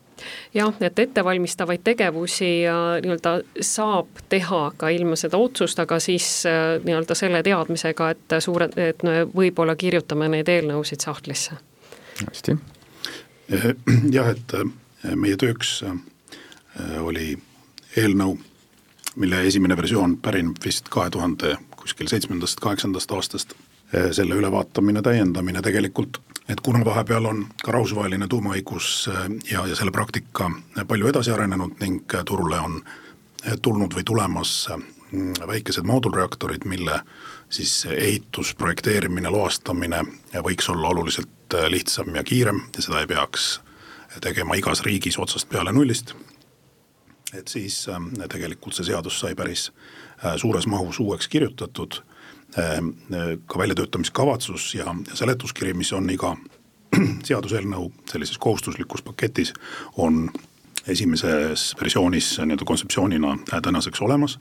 jah, 0.54 0.74
et 0.80 0.98
ettevalmistavaid 0.98 1.82
tegevusi 1.84 2.50
nii-öelda 3.02 3.34
saab 3.60 4.22
teha 4.28 4.62
ka 4.76 4.88
ilma 4.94 5.16
seda 5.16 5.40
otsust, 5.40 5.80
aga 5.82 5.98
siis 6.02 6.28
äh, 6.46 6.78
nii-öelda 6.84 7.16
selle 7.18 7.42
teadmisega, 7.42 8.10
et 8.14 8.36
suure, 8.44 8.68
et 8.76 9.02
me 9.06 9.24
võib-olla 9.30 9.76
kirjutame 9.76 10.28
neid 10.28 10.48
eelnõusid 10.48 11.04
sahtlisse. 11.04 11.58
hästi. 12.24 12.56
Jah, 14.14 14.30
et 14.30 14.54
äh, 14.54 15.14
meie 15.14 15.36
tööks 15.36 15.82
äh, 15.84 15.96
oli 17.00 17.34
eelnõu, 17.96 18.38
mille 19.16 19.44
esimene 19.46 19.76
versioon 19.76 20.16
pärineb 20.22 20.58
vist 20.64 20.88
kahe 20.90 21.10
tuhande 21.10 21.56
kuskil 21.76 22.08
seitsmendast, 22.08 22.60
kaheksandast 22.64 23.12
aastast, 23.12 23.54
selle 23.92 24.34
ülevaatamine, 24.34 25.02
täiendamine 25.02 25.62
tegelikult 25.62 26.18
et 26.48 26.60
kuna 26.60 26.84
vahepeal 26.84 27.24
on 27.24 27.46
ka 27.62 27.72
rahvusvaheline 27.72 28.28
tuumaõigus 28.28 29.08
äh, 29.08 29.28
ja, 29.52 29.66
ja 29.66 29.76
selle 29.76 29.92
praktika 29.92 30.50
palju 30.88 31.08
edasi 31.08 31.32
arenenud 31.32 31.80
ning 31.80 32.16
turule 32.28 32.60
on 32.60 32.82
tulnud 33.62 33.94
või 33.96 34.04
tulemas 34.04 34.68
väikesed 35.46 35.84
moodulreaktorid, 35.86 36.64
mille 36.64 36.96
siis 37.52 37.84
ehitus, 37.86 38.54
projekteerimine, 38.58 39.30
loastamine 39.30 40.00
võiks 40.42 40.70
olla 40.72 40.88
oluliselt 40.88 41.54
lihtsam 41.68 42.16
ja 42.16 42.24
kiirem 42.24 42.62
ja 42.76 42.82
seda 42.82 43.02
ei 43.02 43.06
peaks 43.06 43.60
tegema 44.24 44.56
igas 44.58 44.82
riigis 44.82 45.18
otsast 45.20 45.48
peale 45.48 45.72
nullist. 45.72 46.14
et 47.34 47.48
siis 47.48 47.86
tegelikult 48.30 48.74
see 48.74 48.88
seadus 48.88 49.20
sai 49.20 49.34
päris 49.34 49.70
suures 50.40 50.66
mahus 50.66 51.00
uueks 51.00 51.28
kirjutatud 51.28 52.00
ka 53.46 53.58
väljatöötamiskavatsus 53.58 54.74
ja 54.74 54.94
seletuskiri, 55.14 55.74
mis 55.74 55.92
on 55.92 56.10
iga 56.10 56.36
seaduseelnõu 57.28 57.88
sellises 58.10 58.38
kohustuslikus 58.38 59.02
paketis, 59.02 59.54
on 59.96 60.28
esimeses 60.88 61.74
versioonis 61.80 62.38
nii-öelda 62.38 62.64
kontseptsioonina 62.64 63.30
äh, 63.52 63.62
tänaseks 63.62 64.00
olemas. 64.00 64.38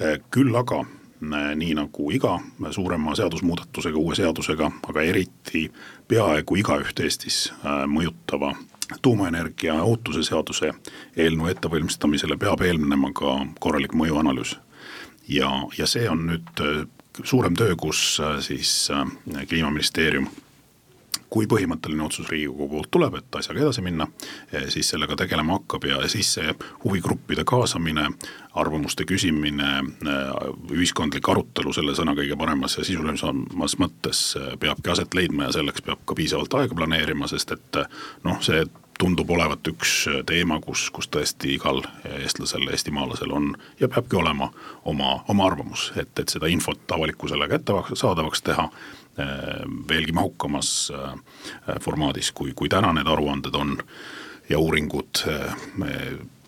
Äh, 0.00 0.18
küll 0.30 0.54
aga 0.56 0.80
äh, 0.80 1.54
nii 1.56 1.74
nagu 1.74 2.10
iga 2.10 2.38
suurema 2.70 3.14
seadusmuudatusega, 3.16 3.98
uue 3.98 4.14
seadusega, 4.14 4.70
aga 4.88 5.02
eriti 5.02 5.68
peaaegu 6.08 6.56
igaüht 6.56 7.00
Eestis 7.00 7.52
mõjutava 7.86 8.54
tuumaenergia 9.02 9.78
ohutuse 9.82 10.22
seaduse 10.26 10.72
eelnõu 11.16 11.48
ettevalmistamisele 11.52 12.36
peab 12.36 12.60
eelnema 12.60 13.12
ka 13.16 13.38
korralik 13.60 13.94
mõjuanalüüs. 13.96 14.56
ja, 15.28 15.50
ja 15.78 15.86
see 15.86 16.08
on 16.10 16.26
nüüd 16.26 16.60
suurem 17.24 17.56
töö, 17.56 17.76
kus 17.76 18.20
äh, 18.20 18.38
siis 18.40 18.90
äh, 18.90 19.46
kliimaministeerium 19.48 20.30
kui 21.32 21.48
põhimõtteline 21.48 22.04
otsus 22.04 22.28
Riigikogu 22.28 22.68
poolt 22.68 22.90
tuleb, 22.92 23.16
et 23.16 23.36
asjaga 23.40 23.62
edasi 23.64 23.82
minna, 23.84 24.06
eh, 24.52 24.66
siis 24.72 24.90
sellega 24.92 25.16
tegelema 25.16 25.56
hakkab 25.56 25.86
ja 25.88 26.00
siis 26.12 26.34
see 26.36 26.52
huvigruppide 26.84 27.44
kaasamine, 27.48 28.08
arvamuste 28.60 29.06
küsimine, 29.08 29.70
eh, 29.80 30.42
ühiskondlik 30.76 31.28
arutelu 31.32 31.72
selle 31.72 31.96
sõna 31.96 32.14
kõige 32.18 32.36
paremas 32.38 32.76
ja 32.76 32.84
sisulisemas 32.84 33.78
mõttes 33.80 34.22
peabki 34.60 34.92
aset 34.92 35.14
leidma 35.14 35.48
ja 35.48 35.56
selleks 35.58 35.82
peab 35.82 36.04
ka 36.04 36.14
piisavalt 36.14 36.54
aega 36.60 36.74
planeerima, 36.74 37.28
sest 37.28 37.56
et 37.56 37.82
noh, 38.24 38.40
see 38.44 38.64
tundub 38.98 39.30
olevat 39.34 39.66
üks 39.66 40.06
teema, 40.26 40.60
kus, 40.62 40.88
kus 40.94 41.08
tõesti 41.10 41.56
igal 41.56 41.82
eestlasel, 42.20 42.68
eestimaalasel 42.70 43.32
on 43.34 43.52
ja 43.80 43.88
peabki 43.90 44.16
olema 44.16 44.50
oma, 44.84 45.16
oma 45.28 45.46
arvamus, 45.46 45.90
et, 45.96 46.12
et 46.18 46.28
seda 46.28 46.50
infot 46.52 46.96
avalikkusele 46.96 47.48
kättesaadavaks 47.50 48.44
teha 48.46 48.68
Äh, 49.18 49.60
veelgi 49.88 50.12
mahukamas 50.12 50.92
äh, 50.94 51.76
formaadis, 51.80 52.30
kui, 52.32 52.54
kui 52.56 52.68
täna 52.72 52.94
need 52.96 53.08
aruanded 53.12 53.52
on 53.52 53.74
ja 54.48 54.56
uuringud 54.56 55.20
äh, 55.28 55.52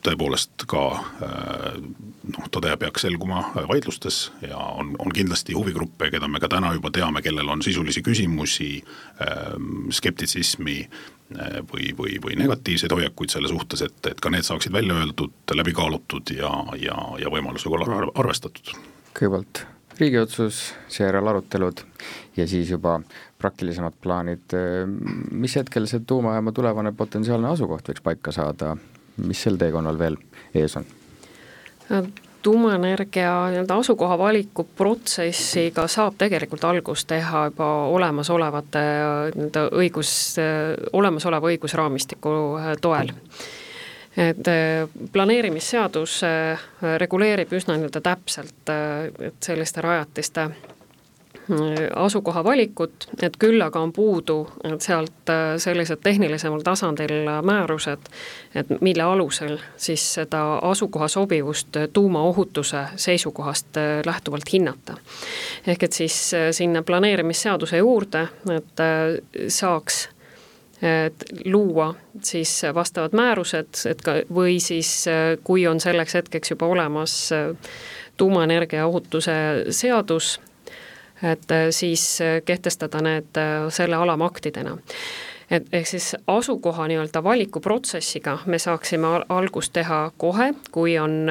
tõepoolest 0.05 0.65
ka 0.69 0.81
noh, 1.21 2.49
tõde 2.53 2.73
peaks 2.81 3.05
selguma 3.05 3.43
vaidlustes 3.69 4.19
ja 4.45 4.57
on, 4.57 4.95
on 5.01 5.13
kindlasti 5.13 5.57
huvigruppe, 5.57 6.09
keda 6.13 6.29
me 6.29 6.41
ka 6.41 6.49
täna 6.53 6.73
juba 6.77 6.89
teame, 6.93 7.21
kellel 7.25 7.49
on 7.49 7.65
sisulisi 7.65 8.03
küsimusi, 8.05 8.69
skeptitsismi 9.97 10.77
või, 11.73 11.93
või, 11.99 12.19
või 12.23 12.39
negatiivseid 12.39 12.93
hoiakuid 12.93 13.33
selle 13.33 13.49
suhtes, 13.49 13.83
et, 13.83 14.01
et 14.11 14.21
ka 14.21 14.33
need 14.33 14.47
saaksid 14.47 14.73
välja 14.73 14.97
öeldud, 15.01 15.33
läbi 15.57 15.73
kaalutud 15.77 16.35
ja, 16.37 16.51
ja, 16.81 16.97
ja 17.21 17.33
võimalusega 17.33 18.11
arvestatud. 18.15 18.75
kõigepealt 19.17 19.65
riigi 19.99 20.19
otsus, 20.19 20.75
seejärel 20.91 21.29
arutelud 21.31 21.85
ja 22.37 22.47
siis 22.51 22.71
juba 22.71 22.99
praktilisemad 23.39 23.97
plaanid. 24.03 24.57
mis 25.31 25.57
hetkel 25.57 25.87
see 25.91 26.03
tuumajaama 26.07 26.53
tulevane 26.53 26.93
potentsiaalne 26.93 27.49
asukoht 27.49 27.89
võiks 27.89 28.05
paika 28.05 28.33
saada, 28.33 28.77
mis 29.17 29.43
sel 29.43 29.59
teekonnal 29.61 29.99
veel 29.99 30.19
ees 30.55 30.77
on? 30.81 30.87
Tuumaenergia 32.45 33.33
nii-öelda 33.55 33.81
asukoha 33.81 34.19
valiku 34.21 34.67
protsessiga 34.77 35.89
saab 35.89 36.19
tegelikult 36.21 36.65
algust 36.69 37.09
teha 37.11 37.47
juba 37.49 37.71
olemasolevate 37.97 38.85
nii-öelda 39.35 39.67
õigus, 39.81 40.15
olemasoleva 40.93 41.53
õigusraamistiku 41.55 42.35
toel. 42.85 43.15
Et 44.17 44.49
äh, 44.49 44.89
planeerimisseadus 45.13 46.21
äh, 46.23 46.61
reguleerib 47.03 47.51
üsna 47.59 47.75
nii-öelda 47.75 48.03
täpselt, 48.05 48.71
äh, 48.71 49.09
et 49.27 49.43
selliste 49.43 49.83
rajatiste 49.83 50.47
asukoha 51.97 52.45
valikut, 52.45 53.09
et 53.23 53.37
küll 53.37 53.61
aga 53.61 53.81
on 53.81 53.93
puudu 53.93 54.39
sealt 54.81 55.33
sellised 55.61 56.01
tehnilisemal 56.03 56.63
tasandil 56.65 57.29
määrused, 57.43 58.09
et 58.55 58.73
mille 58.81 59.03
alusel 59.03 59.59
siis 59.77 60.07
seda 60.15 60.43
asukoha 60.63 61.09
sobivust 61.09 61.77
tuumaohutuse 61.93 62.87
seisukohast 62.97 63.77
lähtuvalt 64.07 64.53
hinnata. 64.53 64.97
ehk 65.67 65.83
et 65.83 65.93
siis 65.93 66.33
sinna 66.51 66.83
planeerimisseaduse 66.83 67.77
juurde, 67.77 68.29
et 68.57 68.85
saaks 69.49 70.09
luua 71.45 71.95
siis 72.23 72.63
vastavad 72.75 73.13
määrused, 73.13 73.87
et 73.91 74.03
ka, 74.03 74.17
või 74.35 74.61
siis 74.61 75.05
kui 75.45 75.67
on 75.67 75.81
selleks 75.81 76.15
hetkeks 76.15 76.51
juba 76.51 76.67
olemas 76.67 77.31
tuumaenergia 78.17 78.87
ohutuse 78.87 79.33
seadus, 79.71 80.41
et 81.33 81.53
siis 81.71 82.19
kehtestada 82.45 83.01
need 83.05 83.41
selle 83.73 83.97
alamaktidena. 83.97 84.77
Et 85.51 85.67
ehk 85.73 85.87
siis 85.87 86.15
asukoha 86.27 86.89
nii-öelda 86.89 87.23
valikuprotsessiga 87.25 88.39
me 88.47 88.59
saaksime 88.59 89.07
algust 89.29 89.73
teha 89.73 90.11
kohe, 90.17 90.55
kui 90.73 90.99
on 90.99 91.29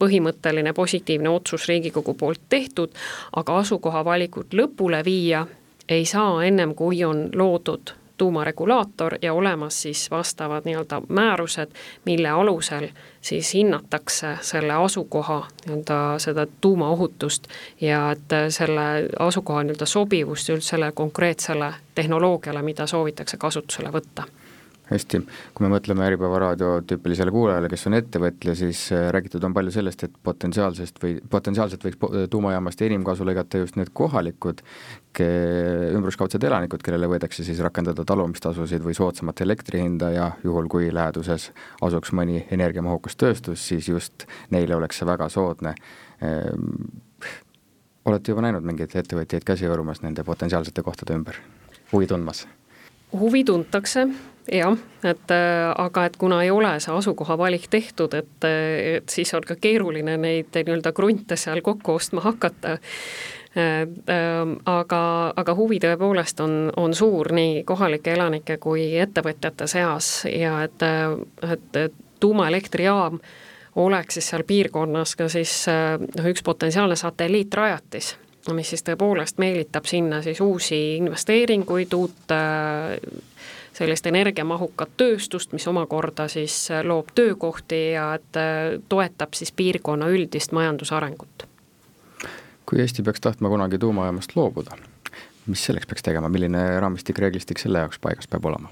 põhimõtteline 0.00 0.72
positiivne 0.72 1.28
otsus 1.28 1.68
Riigikogu 1.68 2.14
poolt 2.14 2.40
tehtud, 2.48 2.96
aga 3.36 3.58
asukoha 3.60 4.04
valikut 4.04 4.56
lõpule 4.56 5.04
viia 5.04 5.46
ei 5.88 6.04
saa 6.04 6.44
ennem, 6.44 6.74
kui 6.74 7.04
on 7.04 7.28
loodud 7.34 7.99
tuumaregulaator 8.20 9.16
ja 9.22 9.32
olemas 9.32 9.82
siis 9.82 10.10
vastavad 10.10 10.68
nii-öelda 10.68 11.00
määrused, 11.08 11.72
mille 12.04 12.28
alusel 12.28 12.88
siis 13.20 13.54
hinnatakse 13.54 14.34
selle 14.40 14.72
asukoha 14.72 15.46
nii-öelda 15.66 16.18
seda 16.18 16.46
tuumaohutust 16.60 17.48
ja 17.80 18.10
et 18.10 18.36
selle 18.48 19.08
asukoha 19.18 19.62
nii-öelda 19.62 19.86
sobivust 19.86 20.52
üldse 20.52 20.92
konkreetsele 20.94 21.72
tehnoloogiale, 21.94 22.62
mida 22.62 22.86
soovitakse 22.86 23.36
kasutusele 23.36 23.92
võtta 23.96 24.28
hästi, 24.90 25.22
kui 25.54 25.66
me 25.66 25.72
mõtleme 25.74 26.06
Äripäeva 26.06 26.40
raadio 26.42 26.72
tüüpilisele 26.86 27.32
kuulajale, 27.34 27.70
kes 27.72 27.86
on 27.90 27.98
ettevõtja, 27.98 28.54
siis 28.58 28.86
äh, 28.94 29.08
räägitud 29.14 29.44
on 29.46 29.54
palju 29.56 29.74
sellest, 29.74 30.04
et 30.06 30.16
potentsiaalsest 30.26 31.00
või 31.02 31.16
potentsiaalselt 31.30 31.86
võiks 31.86 32.30
tuumajaamast 32.30 32.82
enim 32.86 33.04
kasu 33.06 33.26
lõigata 33.28 33.62
just 33.62 33.78
need 33.80 33.92
kohalikud 33.94 34.64
ümberskaudsed 35.18 36.44
elanikud, 36.46 36.82
kellele 36.86 37.08
võidakse 37.10 37.44
siis 37.44 37.58
rakendada 37.64 38.04
talumistasusid 38.06 38.84
või 38.84 38.94
soodsamat 38.94 39.42
elektri 39.42 39.82
hinda 39.82 40.10
ja 40.14 40.28
juhul, 40.44 40.68
kui 40.70 40.90
läheduses 40.94 41.50
asuks 41.82 42.14
mõni 42.16 42.44
energiamahukas 42.50 43.18
tööstus, 43.18 43.66
siis 43.72 43.88
just 43.90 44.26
neile 44.54 44.76
oleks 44.78 45.00
see 45.00 45.08
väga 45.08 45.28
soodne. 45.32 45.74
Ehm, 46.22 47.02
olete 48.06 48.32
juba 48.32 48.46
näinud 48.46 48.66
mingeid 48.66 48.94
ettevõtjaid 49.02 49.44
käsi 49.46 49.68
hõõrumas 49.68 50.02
nende 50.04 50.24
potentsiaalsete 50.24 50.86
kohtade 50.86 51.18
ümber, 51.18 51.42
huvi 51.92 52.06
tundmas? 52.10 52.46
huvi 53.10 53.42
tuntakse 53.44 54.04
jah, 54.52 54.76
et 55.04 55.32
aga 55.78 56.04
et 56.08 56.16
kuna 56.20 56.42
ei 56.44 56.50
ole 56.50 56.72
see 56.80 56.94
asukoha 56.94 57.36
valik 57.38 57.68
tehtud, 57.70 58.14
et, 58.14 58.46
et 58.46 59.08
siis 59.08 59.34
on 59.34 59.44
ka 59.46 59.56
keeruline 59.60 60.16
neid 60.20 60.54
nii-öelda 60.54 60.92
krunte 60.96 61.38
seal 61.40 61.62
kokku 61.64 61.98
ostma 62.00 62.24
hakata. 62.24 62.78
Aga, 64.70 65.02
aga 65.42 65.54
huvi 65.58 65.80
tõepoolest 65.82 66.38
on, 66.44 66.52
on 66.78 66.92
suur 66.94 67.32
nii 67.34 67.64
kohalike 67.66 68.12
elanike 68.14 68.60
kui 68.62 68.84
ettevõtjate 69.02 69.66
seas 69.66 70.10
ja 70.30 70.60
et, 70.62 70.84
et 71.42 71.80
tuumaelektrijaam 72.22 73.18
oleks 73.82 74.14
siis 74.14 74.30
seal 74.30 74.44
piirkonnas 74.46 75.16
ka 75.18 75.26
siis 75.32 75.64
noh, 75.66 76.30
üks 76.30 76.44
potentsiaalne 76.46 76.94
satelliitrajatis, 77.00 78.12
mis 78.54 78.70
siis 78.70 78.86
tõepoolest 78.86 79.42
meelitab 79.42 79.90
sinna 79.90 80.22
siis 80.22 80.40
uusi 80.46 80.80
investeeringuid, 81.00 81.98
uut 81.98 82.34
sellist 83.72 84.06
energiamahukat 84.06 84.96
tööstust, 84.96 85.52
mis 85.52 85.66
omakorda 85.70 86.28
siis 86.28 86.68
loob 86.84 87.12
töökohti 87.14 87.80
ja 87.92 88.14
et 88.18 88.40
toetab 88.88 89.34
siis 89.38 89.52
piirkonna 89.52 90.08
üldist 90.10 90.52
majandusarengut. 90.52 91.46
kui 92.66 92.80
Eesti 92.80 93.02
peaks 93.02 93.20
tahtma 93.20 93.48
kunagi 93.48 93.78
tuumajaamast 93.78 94.36
loobuda, 94.36 94.76
mis 95.46 95.64
selleks 95.64 95.86
peaks 95.86 96.02
tegema, 96.02 96.28
milline 96.28 96.80
raamistik, 96.80 97.18
reeglistik 97.18 97.58
selle 97.58 97.78
jaoks 97.78 97.98
paigas 97.98 98.28
peab 98.28 98.44
olema? 98.44 98.68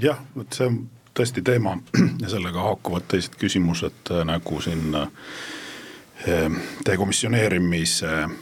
jah, 0.00 0.22
vot 0.36 0.52
see 0.52 0.66
on 0.66 0.80
tõesti 1.18 1.42
teema 1.42 1.76
ja 2.22 2.30
sellega 2.30 2.62
haakuvad 2.62 3.08
teised 3.10 3.38
küsimused 3.40 4.12
äh, 4.14 4.24
nagu 4.28 4.60
siin 4.62 4.94
äh, 4.94 5.08
dekomisjoneerimise 6.86 8.12
äh, 8.22 8.36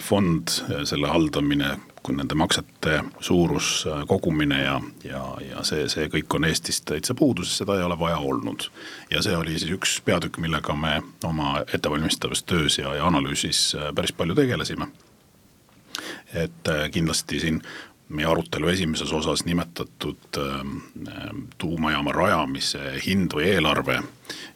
fond, 0.00 0.48
selle 0.84 1.08
haldamine, 1.08 1.76
nende 2.08 2.36
maksete 2.36 2.98
suurus, 3.20 3.86
kogumine 4.06 4.58
ja, 4.62 4.80
ja, 5.04 5.22
ja 5.40 5.62
see, 5.64 5.86
see 5.88 6.08
kõik 6.12 6.36
on 6.36 6.44
Eestis 6.44 6.82
täitsa 6.84 7.16
puudu, 7.16 7.46
sest 7.46 7.62
seda 7.62 7.78
ei 7.78 7.86
ole 7.86 7.96
vaja 7.98 8.18
olnud. 8.18 8.68
ja 9.10 9.22
see 9.24 9.36
oli 9.36 9.58
siis 9.58 9.72
üks 9.72 9.96
peatükk, 10.04 10.38
millega 10.38 10.76
me 10.76 11.00
oma 11.24 11.64
ettevalmistavas 11.72 12.44
töös 12.44 12.78
ja, 12.78 12.94
ja 12.94 13.06
analüüsis 13.06 13.72
päris 13.94 14.12
palju 14.12 14.34
tegelesime. 14.34 14.88
et 16.34 16.70
kindlasti 16.92 17.40
siin 17.40 17.62
meie 18.08 18.26
arutelu 18.28 18.68
esimeses 18.68 19.12
osas 19.12 19.44
nimetatud 19.44 20.38
ähm, 20.38 20.76
ähm, 21.08 21.46
tuumajaama 21.58 22.12
rajamise 22.12 22.98
hind 23.06 23.32
või 23.32 23.48
eelarve 23.54 24.02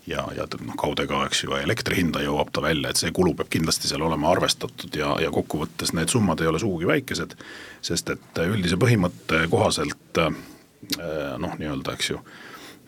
ja, 0.07 0.26
ja 0.36 0.46
noh, 0.61 0.76
kaude 0.76 1.07
ka, 1.09 1.22
eks 1.28 1.44
ju, 1.44 1.55
elektri 1.57 2.01
hinda 2.01 2.22
jõuab 2.24 2.53
ta 2.53 2.62
välja, 2.64 2.90
et 2.90 3.01
see 3.01 3.12
kulu 3.14 3.34
peab 3.38 3.51
kindlasti 3.53 3.88
seal 3.90 4.05
olema 4.05 4.30
arvestatud 4.32 4.96
ja, 4.96 5.14
ja 5.22 5.32
kokkuvõttes 5.34 5.94
need 5.96 6.12
summad 6.12 6.40
ei 6.42 6.51
ole 6.51 6.61
sugugi 6.62 6.88
väikesed, 6.88 7.34
sest 7.84 8.12
et 8.14 8.42
üldise 8.44 8.78
põhimõtte 8.80 9.46
kohaselt 9.53 10.22
äh, 10.22 10.36
noh, 11.40 11.57
nii-öelda, 11.61 11.96
eks 11.96 12.12
ju, 12.12 12.20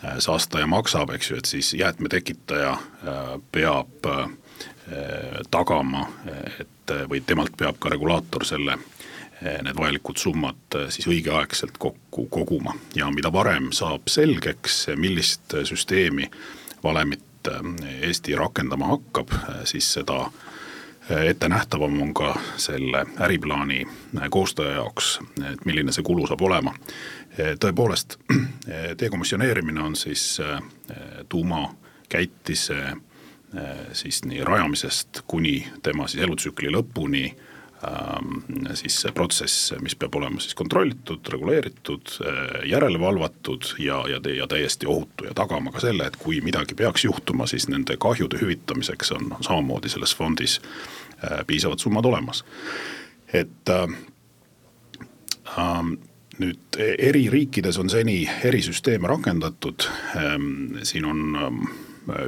äh, 0.05 0.21
saastaja 0.21 0.69
maksab, 0.71 1.15
eks 1.17 1.33
ju, 1.33 1.41
et 1.41 1.51
siis 1.51 1.73
jäätme 1.79 2.13
tekitaja 2.13 2.77
äh, 2.77 3.35
peab 3.53 4.13
tagama, 5.55 6.01
et 6.59 6.93
või 7.07 7.21
temalt 7.23 7.53
peab 7.57 7.77
ka 7.79 7.93
regulaator 7.93 8.43
selle 8.49 8.75
need 9.41 9.77
vajalikud 9.77 10.17
summad 10.17 10.77
eh, 10.77 10.89
siis 10.93 11.09
õigeaegselt 11.09 11.79
kokku 11.79 12.27
koguma 12.31 12.75
ja 12.95 13.11
mida 13.15 13.33
varem 13.33 13.71
saab 13.73 14.09
selgeks, 14.11 14.87
millist 14.97 15.57
süsteemi, 15.65 16.31
valemit 16.85 17.27
Eesti 18.03 18.35
rakendama 18.37 18.91
hakkab, 18.93 19.33
eh, 19.33 19.63
siis 19.65 19.93
seda 19.97 20.27
ettenähtavam 21.11 21.97
on 22.03 22.13
ka 22.15 22.35
selle 22.61 23.01
äriplaani 23.19 23.81
koostaja 24.31 24.77
jaoks, 24.77 25.17
et 25.49 25.65
milline 25.67 25.91
see 25.93 26.05
kulu 26.07 26.29
saab 26.31 26.45
olema. 26.47 26.75
tõepoolest, 27.35 28.15
dekomisjoneerimine 29.01 29.83
on 29.83 29.97
siis 29.97 30.39
tuumakäitise 31.29 32.77
siis 33.93 34.23
nii 34.25 34.45
rajamisest 34.45 35.23
kuni 35.27 35.67
tema 35.83 36.07
siis 36.07 36.23
elutsükli 36.23 36.71
lõpuni 36.71 37.33
siis 38.75 38.97
see 39.03 39.13
protsess, 39.17 39.73
mis 39.81 39.95
peab 39.97 40.15
olema 40.21 40.41
siis 40.43 40.55
kontrollitud, 40.59 41.25
reguleeritud, 41.33 42.13
äh, 42.27 42.69
järele 42.69 43.01
valvatud 43.01 43.65
ja, 43.79 44.03
ja, 44.11 44.21
ja 44.37 44.47
täiesti 44.47 44.87
ohutu 44.87 45.25
ja 45.25 45.35
tagama 45.35 45.73
ka 45.73 45.81
selle, 45.81 46.11
et 46.11 46.19
kui 46.21 46.41
midagi 46.45 46.77
peaks 46.77 47.05
juhtuma, 47.05 47.49
siis 47.51 47.69
nende 47.73 47.97
kahjude 48.01 48.41
hüvitamiseks 48.41 49.15
on, 49.17 49.33
samamoodi 49.41 49.89
selles 49.89 50.15
fondis 50.17 50.61
äh, 51.25 51.41
piisavad 51.47 51.81
summad 51.81 52.05
olemas. 52.05 52.45
et 53.33 53.69
äh, 53.69 53.89
äh, 55.59 55.85
nüüd 56.41 56.81
eri 56.81 57.29
riikides 57.31 57.79
on 57.79 57.91
seni 57.93 58.25
erisüsteeme 58.45 59.09
rakendatud 59.09 59.85
ähm,, 60.17 60.77
siin 60.83 61.05
on 61.05 61.37
ähm, 61.37 61.65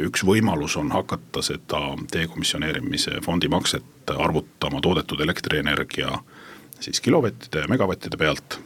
üks 0.04 0.24
võimalus 0.26 0.76
on 0.76 0.90
hakata 0.92 1.42
seda 1.42 1.80
dekomisjoneerimise 2.12 3.22
fondi 3.24 3.48
makset 3.48 4.12
arvutama 4.12 4.80
toodetud 4.84 5.20
elektrienergia 5.20 6.18
siis 6.82 7.00
kilovattide 7.00 7.64
ja 7.64 7.68
megavattide 7.68 8.16
pealt. 8.16 8.58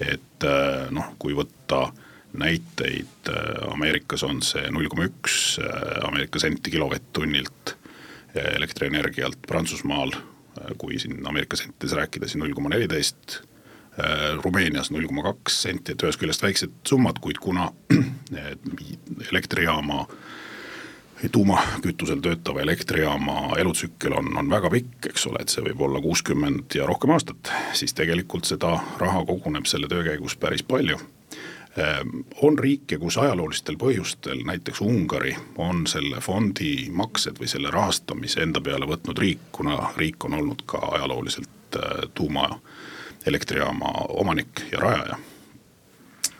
et 0.00 0.44
äh, 0.44 0.90
noh, 0.90 1.14
kui 1.18 1.32
võtta 1.32 1.88
näiteid, 2.36 3.30
äh, 3.32 3.72
Ameerikas 3.72 4.22
on 4.28 4.42
see 4.44 4.68
null 4.70 4.90
koma 4.92 5.06
üks 5.08 5.56
äh, 5.62 6.04
Ameerika 6.04 6.38
senti 6.42 6.70
kilovatt-tunnilt 6.70 7.76
elektrienergialt, 8.36 9.38
Prantsusmaal, 9.48 10.10
kui 10.76 10.98
siin 11.00 11.22
Ameerika 11.24 11.56
sentides 11.56 11.94
rääkida, 11.96 12.28
siis 12.28 12.36
null 12.36 12.52
koma 12.52 12.68
neliteist 12.68 13.38
Rumeenias 14.42 14.90
null 14.92 15.06
koma 15.08 15.22
kaks 15.24 15.62
senti, 15.62 15.94
et 15.94 16.02
ühest 16.04 16.20
küljest 16.20 16.42
väiksed 16.44 16.74
summad, 16.84 17.16
kuid 17.24 17.38
kuna 17.40 17.70
elektrijaama 19.30 20.02
tuumakütusel 21.32 22.20
töötava 22.20 22.60
elektrijaama 22.60 23.56
elutsükkel 23.58 24.12
on, 24.12 24.36
on 24.36 24.50
väga 24.50 24.70
pikk, 24.70 25.08
eks 25.10 25.26
ole, 25.30 25.40
et 25.40 25.52
see 25.52 25.64
võib 25.64 25.80
olla 25.88 26.00
kuuskümmend 26.04 26.76
ja 26.76 26.86
rohkem 26.86 27.14
aastat, 27.16 27.52
siis 27.72 27.96
tegelikult 27.96 28.44
seda 28.44 28.76
raha 29.00 29.24
koguneb 29.24 29.68
selle 29.68 29.88
töö 29.88 30.04
käigus 30.04 30.36
päris 30.36 30.62
palju. 30.66 30.98
Ehm, 31.76 32.20
on 32.42 32.58
riike, 32.58 32.98
kus 33.00 33.18
ajaloolistel 33.20 33.76
põhjustel, 33.80 34.44
näiteks 34.48 34.80
Ungari, 34.84 35.34
on 35.60 35.84
selle 35.88 36.20
fondi 36.24 36.90
maksed 36.92 37.40
või 37.40 37.48
selle 37.52 37.72
rahastamise 37.72 38.44
enda 38.44 38.60
peale 38.64 38.88
võtnud 38.88 39.18
riik, 39.20 39.50
kuna 39.52 39.90
riik 39.96 40.24
on 40.24 40.38
olnud 40.40 40.64
ka 40.68 40.80
ajalooliselt 40.96 41.80
äh, 41.80 42.06
tuumaelektrijaama 43.26 43.90
omanik 44.08 44.62
ja 44.72 44.78
rajaja. 44.78 45.18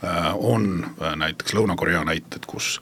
Äh, 0.05 0.34
on 0.34 0.87
äh, 1.03 1.16
näiteks 1.16 1.55
Lõuna-Korea 1.55 2.05
näited, 2.05 2.47
kus 2.47 2.80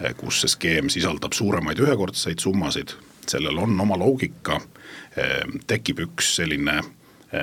Eh, 0.00 0.12
kus 0.16 0.42
see 0.42 0.52
skeem 0.52 0.90
sisaldab 0.92 1.32
suuremaid 1.32 1.80
ühekordseid 1.80 2.42
summasid, 2.42 2.92
sellel 3.26 3.56
on 3.64 3.78
oma 3.80 3.96
loogika, 3.96 4.60
tekib 5.66 6.02
üks 6.04 6.34
selline 6.36 6.74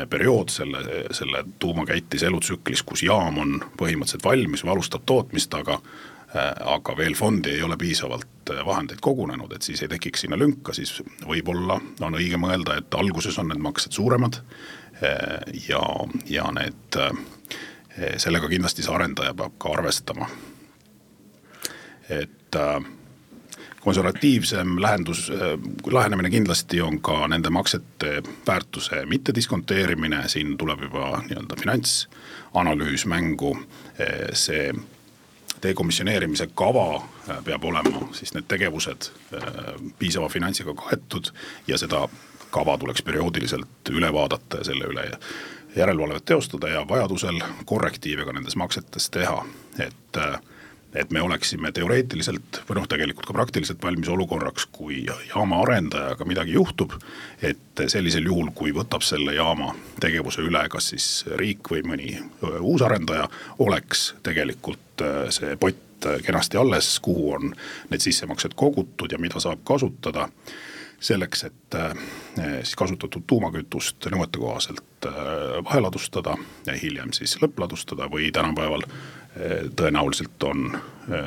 periood 0.10 0.54
selle, 0.54 0.84
selle 1.18 1.42
tuumakäitise 1.60 2.30
elutsüklis, 2.30 2.84
kus 2.86 3.02
jaam 3.08 3.40
on 3.42 3.56
põhimõtteliselt 3.80 4.26
valmis 4.26 4.62
või 4.64 4.76
alustab 4.76 5.08
tootmist, 5.10 5.58
aga 5.58 5.80
aga 6.34 6.96
veel 6.98 7.14
fondi 7.18 7.52
ei 7.54 7.66
ole 7.66 7.76
piisavalt 7.78 8.54
vahendeid 8.66 9.02
kogunenud, 9.06 9.52
et 9.54 9.66
siis 9.66 9.82
ei 9.82 9.90
tekiks 9.90 10.24
sinna 10.24 10.38
lünka, 10.38 10.74
siis 10.74 10.96
võib-olla 11.26 11.80
on 12.06 12.18
õige 12.18 12.40
mõelda, 12.42 12.78
et 12.80 12.98
alguses 12.98 13.38
on 13.42 13.50
need 13.50 13.62
maksed 13.62 13.94
suuremad 13.94 14.40
ja, 15.68 15.84
ja 16.30 16.52
need, 16.52 16.98
sellega 18.18 18.50
kindlasti 18.50 18.86
see 18.86 18.94
arendaja 18.94 19.34
peab 19.38 19.58
ka 19.58 19.74
arvestama. 19.78 20.30
et 22.10 22.56
äh, 22.56 22.84
konservatiivsem 23.80 24.82
lähendus, 24.82 25.30
äh, 25.30 25.94
lähenemine 25.94 26.30
kindlasti 26.30 26.82
on 26.82 27.02
ka 27.02 27.28
nende 27.28 27.50
maksete 27.50 28.24
väärtuse 28.48 29.06
mittediskonteerimine, 29.06 30.28
siin 30.28 30.58
tuleb 30.58 30.82
juba 30.82 31.24
nii-öelda 31.28 31.56
finantsanalüüs 31.60 33.06
mängu, 33.06 33.58
see 34.34 34.74
dekomisjoneerimise 35.64 36.48
kava 36.56 37.04
peab 37.46 37.64
olema 37.64 38.08
siis 38.12 38.34
need 38.36 38.48
tegevused 38.52 39.10
piisava 40.00 40.30
finantsiga 40.30 40.76
kaetud 40.76 41.32
ja 41.68 41.78
seda 41.78 42.08
kava 42.54 42.78
tuleks 42.78 43.04
perioodiliselt 43.06 43.92
üle 43.92 44.14
vaadata 44.14 44.62
ja 44.62 44.70
selle 44.70 44.90
üle 44.94 45.10
järelevalvet 45.76 46.26
teostada 46.30 46.70
ja 46.70 46.86
vajadusel 46.90 47.42
korrektiive 47.66 48.26
ka 48.28 48.34
nendes 48.36 48.56
maksetes 48.60 49.10
teha, 49.14 49.40
et 49.82 50.22
äh, 50.22 50.40
et 50.96 51.12
me 51.12 51.22
oleksime 51.22 51.72
teoreetiliselt 51.74 52.60
või 52.68 52.78
noh, 52.78 52.88
tegelikult 52.90 53.26
ka 53.26 53.34
praktiliselt 53.34 53.82
valmis 53.84 54.10
olukorraks, 54.14 54.68
kui 54.72 55.04
jaama 55.06 55.62
arendajaga 55.64 56.26
midagi 56.30 56.54
juhtub. 56.54 56.94
et 57.42 57.82
sellisel 57.88 58.26
juhul, 58.30 58.52
kui 58.56 58.72
võtab 58.72 59.02
selle 59.02 59.34
jaama 59.34 59.74
tegevuse 60.00 60.42
üle, 60.42 60.62
kas 60.70 60.92
siis 60.94 61.08
riik 61.40 61.72
või 61.72 61.82
mõni 61.88 62.12
uus 62.60 62.82
arendaja, 62.82 63.30
oleks 63.60 64.14
tegelikult 64.24 65.04
see 65.30 65.58
pott 65.58 66.08
kenasti 66.26 66.58
alles, 66.58 67.00
kuhu 67.00 67.32
on 67.34 67.56
need 67.90 68.04
sissemaksed 68.04 68.54
kogutud 68.56 69.12
ja 69.12 69.18
mida 69.18 69.40
saab 69.40 69.64
kasutada 69.66 70.28
selleks, 71.04 71.44
et 71.44 71.78
siis 72.64 72.78
kasutatud 72.80 73.26
tuumakütust 73.28 74.08
nõuetekohaselt 74.14 75.08
vaheladustada 75.68 76.38
ja 76.68 76.78
hiljem 76.80 77.12
siis 77.16 77.36
lõppladustada 77.42 78.08
või 78.12 78.32
tänapäeval 78.32 78.86
tõenäoliselt 79.76 80.44
on 80.48 80.78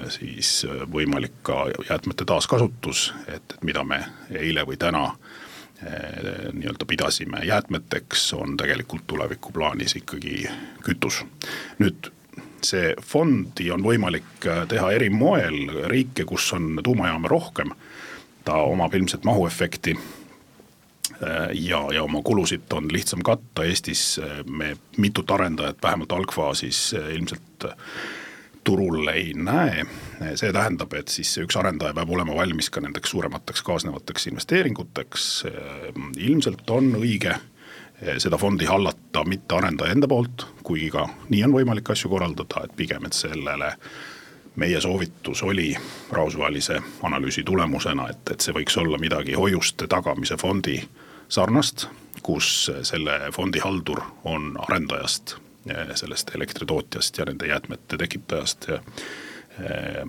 siis 0.09 0.63
võimalik 0.93 1.43
ka 1.47 1.67
jäätmete 1.91 2.25
taaskasutus, 2.25 3.11
et 3.29 3.59
mida 3.67 3.85
me 3.85 4.01
eile 4.31 4.65
või 4.67 4.79
täna 4.81 5.11
nii-öelda 6.53 6.87
pidasime 6.89 7.43
jäätmeteks, 7.45 8.31
on 8.33 8.57
tegelikult 8.57 9.07
tulevikuplaanis 9.07 9.97
ikkagi 10.01 10.47
kütus. 10.87 11.25
nüüd 11.79 12.09
see 12.65 12.95
fondi 13.03 13.69
on 13.71 13.85
võimalik 13.85 14.47
teha 14.69 14.91
eri 14.97 15.11
moel, 15.11 15.59
riike, 15.91 16.25
kus 16.25 16.49
on 16.57 16.81
tuumajaama 16.83 17.29
rohkem, 17.29 17.75
ta 18.47 18.61
omab 18.63 18.95
ilmselt 18.95 19.25
mahuefekti 19.27 19.97
ja, 21.53 21.81
ja 21.93 22.03
oma 22.03 22.23
kulusid 22.23 22.73
on 22.73 22.89
lihtsam 22.93 23.23
katta, 23.27 23.65
Eestis 23.65 24.21
me 24.47 24.77
mitut 24.97 25.31
arendajat 25.31 25.83
vähemalt 25.83 26.13
algfaasis 26.13 26.95
ilmselt 27.15 27.67
turul 28.67 29.09
ei 29.09 29.33
näe. 29.35 29.85
see 30.35 30.53
tähendab, 30.53 30.95
et 30.99 31.09
siis 31.13 31.37
üks 31.39 31.59
arendaja 31.59 31.95
peab 31.95 32.11
olema 32.11 32.35
valmis 32.35 32.71
ka 32.71 32.81
nendeks 32.83 33.13
suuremateks 33.15 33.63
kaasnevateks 33.63 34.27
investeeringuteks. 34.33 35.45
ilmselt 36.17 36.71
on 36.71 36.95
õige 36.99 37.37
seda 38.19 38.39
fondi 38.39 38.67
hallata 38.67 39.25
mitte 39.25 39.55
arendaja 39.57 39.95
enda 39.95 40.09
poolt, 40.09 40.47
kuigi 40.63 40.91
ka 40.91 41.07
nii 41.31 41.45
on 41.47 41.55
võimalik 41.55 41.91
asju 41.95 42.11
korraldada, 42.13 42.65
et 42.65 42.77
pigem, 42.77 43.07
et 43.07 43.17
sellele 43.17 43.71
meie 44.57 44.81
soovitus 44.81 45.43
oli 45.43 45.77
rahvusvahelise 46.11 46.81
analüüsi 47.03 47.45
tulemusena, 47.45 48.09
et, 48.11 48.31
et 48.31 48.41
see 48.41 48.55
võiks 48.57 48.77
olla 48.81 48.99
midagi 48.99 49.37
hoiuste 49.37 49.87
tagamise 49.87 50.37
fondi 50.41 50.81
sarnast, 51.29 51.89
kus 52.23 52.71
selle 52.83 53.19
fondi 53.35 53.61
haldur 53.63 54.01
on 54.25 54.55
arendajast, 54.69 55.37
sellest 55.95 56.35
elektritootjast 56.35 57.19
ja 57.19 57.25
nende 57.29 57.47
jäätmete 57.47 57.99
tekitajast 57.99 58.69
ja, 58.69 58.81
eh, 59.61 60.03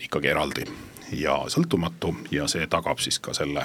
ikkagi 0.00 0.28
eraldi 0.28 0.64
ja 1.12 1.38
sõltumatu 1.48 2.14
ja 2.30 2.46
see 2.48 2.66
tagab 2.70 3.00
siis 3.00 3.18
ka 3.18 3.34
selle 3.36 3.64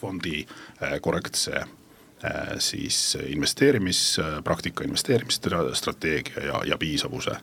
fondi 0.00 0.44
eh, 0.44 0.98
korrektse 1.02 1.56
eh, 1.60 2.54
siis 2.58 3.18
investeerimispraktika, 3.26 4.84
investeerimisstrateegia 4.84 6.46
ja, 6.46 6.62
ja 6.64 6.78
piisavuse. 6.78 7.36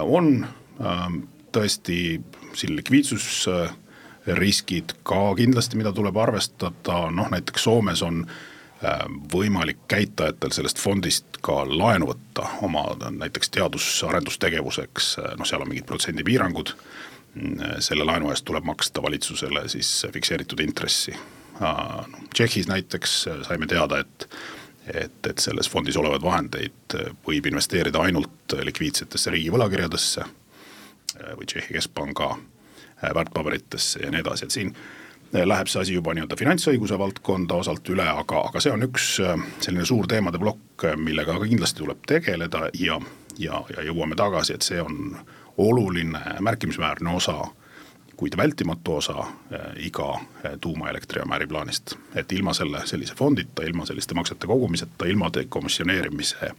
On 0.00 0.46
äh, 0.80 1.08
tõesti 1.52 2.22
siin 2.56 2.76
likviidsusriskid 2.76 4.92
ka 5.02 5.34
kindlasti, 5.36 5.76
mida 5.76 5.92
tuleb 5.92 6.16
arvestada, 6.16 7.10
noh 7.10 7.28
näiteks 7.32 7.62
Soomes 7.68 8.02
on 8.02 8.24
äh, 8.24 8.32
Äh, 8.78 9.00
võimalik 9.32 9.80
käitajatel 9.90 10.52
sellest 10.54 10.78
fondist 10.78 11.40
ka 11.42 11.64
laenu 11.66 12.12
võtta 12.12 12.44
oma 12.62 12.84
näiteks 13.10 13.50
teadus-arendustegevuseks, 13.56 15.08
äh, 15.18 15.32
noh, 15.34 15.48
seal 15.48 15.64
on 15.64 15.72
mingid 15.72 15.88
protsendipiirangud. 15.88 16.70
Mm, 17.34 17.80
selle 17.82 18.06
laenu 18.06 18.30
eest 18.30 18.46
tuleb 18.46 18.68
maksta 18.68 19.02
valitsusele 19.02 19.64
siis 19.72 19.90
fikseeritud 20.14 20.62
intressi. 20.62 21.16
Äh, 21.58 22.06
Tšehhis 22.30 22.70
näiteks 22.70 23.16
saime 23.48 23.66
teada, 23.66 23.98
et, 23.98 24.28
et, 24.94 25.26
et 25.26 25.38
selles 25.42 25.70
fondis 25.70 25.96
olevaid 25.96 26.22
vahendeid 26.22 26.96
võib 27.26 27.46
investeerida 27.50 28.00
ainult 28.02 28.56
likviidsetesse 28.64 29.30
riigi 29.34 29.52
võlakirjadesse 29.54 30.24
või 31.36 31.48
Tšehhi 31.48 31.74
keskpanga 31.74 32.36
väärtpaberitesse 33.02 34.02
ja 34.04 34.10
nii 34.10 34.20
edasi, 34.20 34.44
et 34.44 34.54
siin 34.54 34.74
läheb 35.32 35.68
see 35.68 35.80
asi 35.82 35.94
juba 35.96 36.14
nii-öelda 36.16 36.36
finantsõiguse 36.40 36.98
valdkonda 36.98 37.58
osalt 37.60 37.88
üle, 37.92 38.06
aga, 38.08 38.42
aga 38.48 38.60
see 38.64 38.72
on 38.72 38.84
üks 38.86 39.08
äh, 39.24 39.36
selline 39.60 39.84
suur 39.88 40.08
teemade 40.08 40.40
plokk, 40.40 40.86
millega 40.96 41.36
ka 41.36 41.48
kindlasti 41.48 41.84
tuleb 41.84 42.06
tegeleda 42.08 42.68
ja, 42.80 42.96
ja, 43.38 43.62
ja 43.74 43.84
jõuame 43.84 44.16
tagasi, 44.16 44.56
et 44.56 44.66
see 44.66 44.80
on 44.82 45.18
oluline 45.58 46.20
märkimisväärne 46.44 47.12
osa, 47.18 47.42
kuid 48.18 48.36
vältimatu 48.36 48.96
osa 48.96 49.18
äh, 49.18 49.26
iga 49.76 50.14
äh, 50.14 50.52
tuumaelektrijaama 50.60 51.34
äriplaanist. 51.34 51.94
et 52.14 52.32
ilma 52.32 52.52
selle 52.54 52.80
sellise 52.84 53.14
fondita, 53.14 53.62
ilma 53.62 53.86
selliste 53.86 54.14
maksete 54.14 54.46
kogumiseta, 54.46 55.06
ilma 55.06 55.30
dekomisjoneerimise 55.34 56.50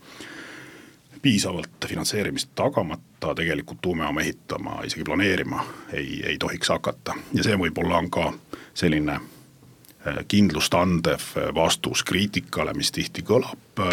piisavalt 1.21 1.87
finantseerimist 1.87 2.49
tagamata 2.55 3.35
tegelikult 3.35 3.81
tuumajaama 3.81 4.21
ehitama, 4.21 4.81
isegi 4.83 5.03
planeerima 5.03 5.65
ei, 5.93 6.23
ei 6.25 6.37
tohiks 6.37 6.69
hakata 6.69 7.15
ja 7.33 7.43
see 7.43 7.59
võib-olla 7.59 7.99
on 7.99 8.07
ka 8.09 8.31
selline 8.73 9.19
äh, 9.19 10.23
kindlust 10.27 10.73
andev 10.73 11.27
vastus 11.55 12.03
kriitikale, 12.07 12.73
mis 12.73 12.91
tihti 12.95 13.25
kõlab 13.27 13.83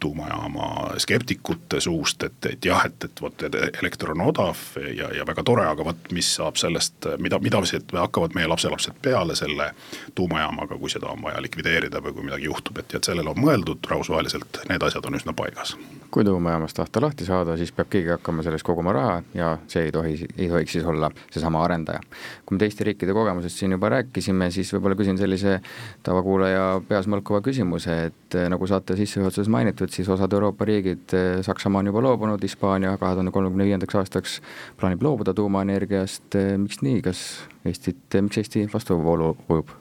tuumajaama 0.00 0.94
skeptikute 1.02 1.80
suust, 1.80 2.22
et, 2.22 2.46
et 2.46 2.64
jah, 2.64 2.84
et, 2.86 3.04
et 3.04 3.22
vot 3.22 3.44
elekter 3.82 4.12
on 4.14 4.24
odav 4.28 4.60
ja, 4.96 5.10
ja 5.16 5.26
väga 5.26 5.44
tore, 5.46 5.66
aga 5.66 5.86
vot 5.90 6.12
mis 6.14 6.28
saab 6.38 6.60
sellest, 6.60 7.08
mida, 7.18 7.40
mida 7.42 7.62
hakkavad 7.98 8.36
meie 8.38 8.50
lapselapsed 8.50 9.00
peale 9.02 9.36
selle 9.38 9.72
tuumajaamaga, 10.14 10.78
kui 10.78 10.90
seda 10.90 11.10
on 11.12 11.22
vaja 11.22 11.42
likvideerida 11.42 12.02
või 12.04 12.16
kui 12.16 12.30
midagi 12.30 12.48
juhtub, 12.50 12.78
et, 12.78 12.94
et 12.94 13.10
sellele 13.10 13.34
on 13.34 13.42
mõeldud 13.42 13.90
rahvusvaheliselt, 13.90 14.64
need 14.70 14.86
asjad 14.86 15.06
on 15.10 15.18
üsna 15.18 15.34
paigas. 15.36 15.76
Kui 16.12 16.24
tuumajaamast 16.24 16.76
tahta 16.76 17.00
lahti 17.00 17.24
saada, 17.24 17.56
siis 17.56 17.72
peab 17.72 17.88
keegi 17.90 18.10
hakkama 18.12 18.44
selles 18.44 18.62
koguma 18.62 18.92
raha 18.92 19.14
ja 19.34 19.54
see 19.70 19.86
ei 19.86 19.92
tohi, 19.92 20.12
ei 20.36 20.48
tohiks 20.50 20.74
siis 20.76 20.84
olla 20.84 21.08
seesama 21.30 21.62
arendaja. 21.64 22.00
kui 22.46 22.56
me 22.56 22.60
teiste 22.60 22.84
riikide 22.84 23.14
kogemusest 23.16 23.56
siin 23.62 23.72
juba 23.72 23.88
rääkisime, 23.94 24.50
siis 24.52 24.74
võib-olla 24.74 24.98
küsin 24.98 25.18
sellise 25.18 25.58
tavakuulaja 26.04 26.66
peas 26.88 27.08
mõlkuva 27.08 27.40
küsimuse, 27.44 27.96
et 28.10 28.38
nagu 28.52 28.68
saate 28.68 28.96
sissejuhatuses 28.96 29.48
mainitud, 29.48 29.88
siis 29.92 30.08
osad 30.12 30.32
Euroopa 30.32 30.68
riigid, 30.68 31.16
eh, 31.16 31.40
Saksamaa 31.42 31.80
on 31.80 31.92
juba 31.92 32.04
loobunud, 32.04 32.42
Hispaania 32.42 32.96
kahe 33.00 33.16
tuhande 33.16 33.32
kolmekümne 33.32 33.70
viiendaks 33.70 33.96
aastaks 33.96 34.40
plaanib 34.80 35.02
loobuda 35.02 35.34
tuumaenergiast, 35.34 36.34
eh, 36.34 36.56
miks 36.58 36.82
nii, 36.84 37.02
kas 37.02 37.24
Eestit, 37.64 38.04
eh, 38.14 38.22
miks 38.22 38.38
Eesti 38.38 38.68
vastuvoolu 38.74 39.36
ujub? 39.48 39.72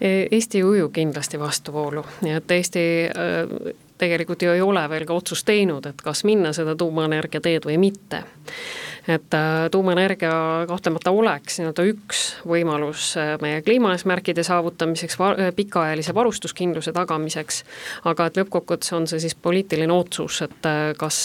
E, 0.00 0.28
Eesti 0.30 0.58
ei 0.58 0.64
uju 0.64 0.88
kindlasti 0.88 1.38
vastuvoolu, 1.38 2.02
nii 2.22 2.32
et 2.32 2.50
Eesti 2.50 2.80
tegelikult 3.98 4.42
ju 4.42 4.52
ei 4.52 4.60
ole 4.60 4.88
veel 4.90 5.06
ka 5.06 5.14
otsust 5.14 5.46
teinud, 5.46 5.86
et 5.86 6.02
kas 6.02 6.24
minna 6.24 6.52
seda 6.52 6.74
tuumaenergia 6.76 7.40
teed 7.40 7.66
või 7.68 7.78
mitte 7.78 8.24
et 9.08 9.34
äh, 9.34 9.70
tuumaenergia 9.70 10.32
kahtlemata 10.68 11.10
oleks 11.10 11.58
nii-öelda 11.60 11.84
üks 11.90 12.20
võimalus 12.48 13.10
äh, 13.20 13.34
meie 13.42 13.60
kliimaeesmärkide 13.62 14.42
saavutamiseks, 14.46 15.18
äh, 15.20 15.50
pikaajalise 15.56 16.14
varustuskindluse 16.16 16.92
tagamiseks, 16.96 17.62
aga 18.08 18.26
et 18.30 18.40
lõppkokkuvõttes 18.40 18.94
on 18.96 19.08
see 19.10 19.20
siis 19.20 19.34
poliitiline 19.34 19.92
otsus, 19.92 20.40
et 20.46 20.68
kas 20.96 21.18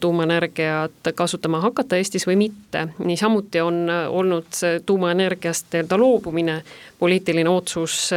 tuumaenergiat 0.00 1.10
kasutama 1.14 1.60
hakata 1.64 1.98
Eestis 1.98 2.26
või 2.28 2.36
mitte. 2.44 2.86
niisamuti 2.98 3.60
on 3.60 3.90
olnud 3.90 4.62
tuumaenergiast 4.86 5.72
nii-öelda 5.72 5.98
loobumine 5.98 6.60
poliitiline 6.98 7.50
otsus 7.50 8.12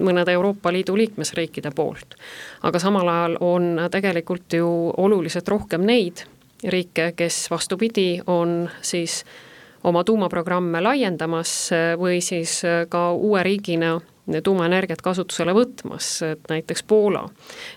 mõnede 0.00 0.32
Euroopa 0.32 0.72
Liidu 0.72 0.96
liikmesriikide 0.96 1.70
poolt. 1.76 2.16
aga 2.62 2.78
samal 2.78 3.08
ajal 3.08 3.38
on 3.40 3.88
tegelikult 3.90 4.52
ju 4.52 4.68
oluliselt 4.96 5.48
rohkem 5.48 5.84
neid 5.84 6.24
riike, 6.64 7.12
kes 7.16 7.50
vastupidi, 7.50 8.20
on 8.26 8.70
siis 8.82 9.24
oma 9.84 10.04
tuumaprogramme 10.04 10.80
laiendamas 10.82 11.70
või 12.00 12.20
siis 12.24 12.62
ka 12.88 13.12
uue 13.12 13.42
riigina 13.46 13.98
tuumaenergiat 14.44 15.00
kasutusele 15.02 15.54
võtmas, 15.56 16.08
et 16.26 16.50
näiteks 16.50 16.82
Poola, 16.88 17.22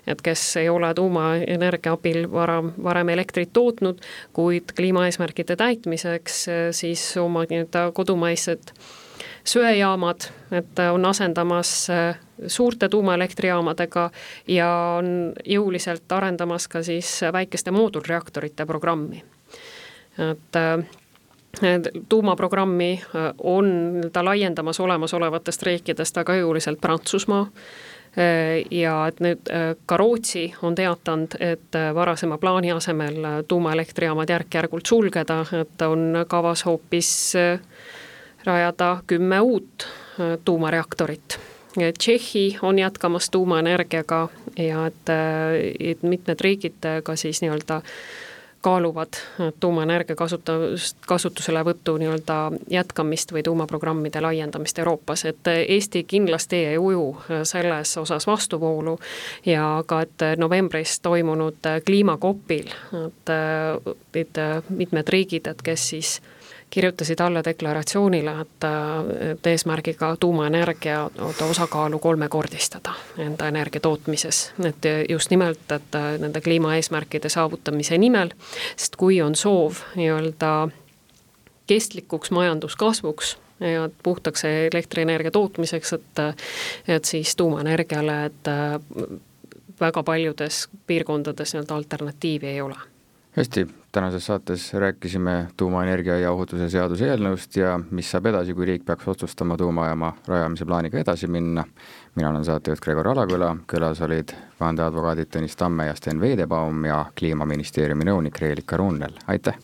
et 0.08 0.22
kes 0.22 0.44
ei 0.60 0.70
ole 0.70 0.94
tuumaenergia 0.94 1.94
abil 1.96 2.26
varem, 2.32 2.74
varem 2.84 3.14
elektrit 3.14 3.54
tootnud, 3.54 4.02
kuid 4.34 4.74
kliimaeesmärkide 4.76 5.56
täitmiseks 5.56 6.42
siis 6.76 7.06
oma 7.22 7.46
nii-öelda 7.48 7.92
kodumaised 7.96 8.74
söejaamad, 9.44 10.30
et 10.52 10.80
on 10.92 11.06
asendamas 11.06 11.88
suurte 12.48 12.90
tuumaelektrijaamadega 12.90 14.10
ja 14.48 14.70
on 14.98 15.34
jõuliselt 15.46 16.12
arendamas 16.12 16.68
ka 16.68 16.84
siis 16.84 17.22
väikeste 17.34 17.72
moodulreaktorite 17.72 18.66
programmi. 18.66 19.24
et 20.18 20.58
tuumaprogrammi 22.10 23.02
on 23.44 24.02
ta 24.14 24.26
laiendamas 24.26 24.80
olemasolevatest 24.80 25.64
riikidest 25.64 26.16
väga 26.16 26.36
jõuliselt 26.36 26.82
Prantsusmaa 26.82 27.48
ja 28.72 28.96
et 29.08 29.20
nüüd 29.24 29.52
ka 29.86 29.98
Rootsi 29.98 30.54
on 30.64 30.76
teatanud, 30.76 31.36
et 31.40 31.78
varasema 31.96 32.38
plaani 32.38 32.72
asemel 32.72 33.44
tuumaelektrijaamad 33.48 34.30
järk-järgult 34.30 34.86
sulgeda, 34.86 35.46
et 35.62 35.82
on 35.88 36.26
kavas 36.28 36.66
hoopis 36.66 37.34
rajada 38.46 38.98
kümme 39.08 39.40
uut 39.42 39.88
tuumareaktorit. 40.46 41.40
Tšehhi 41.98 42.58
on 42.62 42.80
jätkamas 42.80 43.30
tuumaenergiaga 43.30 44.28
ja 44.58 44.86
et, 44.86 45.10
et 45.80 46.04
mitmed 46.04 46.42
riigid 46.44 46.90
ka 47.04 47.16
siis 47.16 47.42
nii-öelda 47.42 47.82
kaaluvad 48.62 49.14
tuumaenergia 49.60 50.16
kasutus, 50.16 50.96
kasutuselevõtu 51.08 51.96
nii-öelda 51.98 52.36
jätkamist 52.70 53.34
või 53.34 53.44
tuumaprogrammide 53.44 54.22
laiendamist 54.22 54.80
Euroopas, 54.80 55.26
et 55.26 55.48
Eesti 55.48 56.04
kindlasti 56.04 56.60
ei 56.74 56.78
uju 56.78 57.08
selles 57.44 57.96
osas 57.98 58.28
vastuvoolu 58.28 59.00
ja 59.46 59.84
ka, 59.86 60.02
et 60.02 60.28
novembris 60.38 61.00
toimunud 61.00 61.72
kliimakopil, 61.86 62.70
et, 63.06 63.34
et 64.14 64.44
mitmed 64.70 65.10
riigid, 65.10 65.48
et 65.48 65.66
kes 65.66 65.90
siis 65.96 66.14
kirjutasid 66.72 67.20
alla 67.20 67.44
deklaratsioonile, 67.44 68.34
et, 68.42 68.66
et 69.32 69.48
eesmärgiga 69.48 70.16
tuumaenergia 70.20 71.10
osakaalu 71.50 72.00
kolmekordistada 72.00 72.94
enda 73.18 73.48
energia 73.48 73.82
tootmises. 73.82 74.54
et 74.66 74.86
just 75.10 75.30
nimelt, 75.30 75.72
et 75.72 75.98
nende 76.20 76.42
kliimaeesmärkide 76.42 77.30
saavutamise 77.30 77.98
nimel, 77.98 78.32
sest 78.76 78.96
kui 78.96 79.22
on 79.22 79.36
soov 79.36 79.84
nii-öelda 79.96 80.70
kestlikuks 81.68 82.32
majanduskasvuks 82.32 83.38
ja 83.60 83.90
puhtaks 84.04 84.46
elektrienergia 84.46 85.32
tootmiseks, 85.32 85.94
et, 85.94 86.24
et 86.88 87.06
siis 87.06 87.36
tuumaenergiale, 87.36 88.26
et 88.26 88.50
väga 89.80 90.04
paljudes 90.04 90.68
piirkondades 90.88 91.54
nii-öelda 91.54 91.76
alternatiivi 91.76 92.48
ei 92.48 92.62
ole 92.62 92.80
hästi, 93.32 93.68
tänases 93.92 94.26
saates 94.26 94.74
rääkisime 94.74 95.48
tuumaenergia 95.58 96.20
ja 96.20 96.32
ohutuse 96.32 96.70
seaduse 96.70 97.10
eelnõust 97.10 97.58
ja 97.60 97.80
mis 97.92 98.12
saab 98.12 98.30
edasi, 98.32 98.54
kui 98.54 98.68
riik 98.68 98.86
peaks 98.88 99.08
otsustama 99.08 99.58
tuumajaama 99.58 100.14
rajamise 100.28 100.66
plaaniga 100.66 101.00
edasi 101.00 101.28
minna. 101.28 101.66
mina 102.16 102.30
olen 102.30 102.46
saatejuht 102.46 102.84
Gregor 102.84 103.08
Alaküla, 103.08 103.56
külas 103.68 104.02
olid 104.02 104.36
vandeadvokaadid 104.60 105.32
Tõnis 105.32 105.56
Tamme 105.58 105.86
ja 105.88 105.96
Sten 105.96 106.22
Veidebaum 106.22 106.86
ja 106.86 107.06
Kliimaministeeriumi 107.20 108.08
nõunik 108.12 108.42
Reelika 108.42 108.78
Runnel, 108.78 109.20
aitäh! 109.28 109.62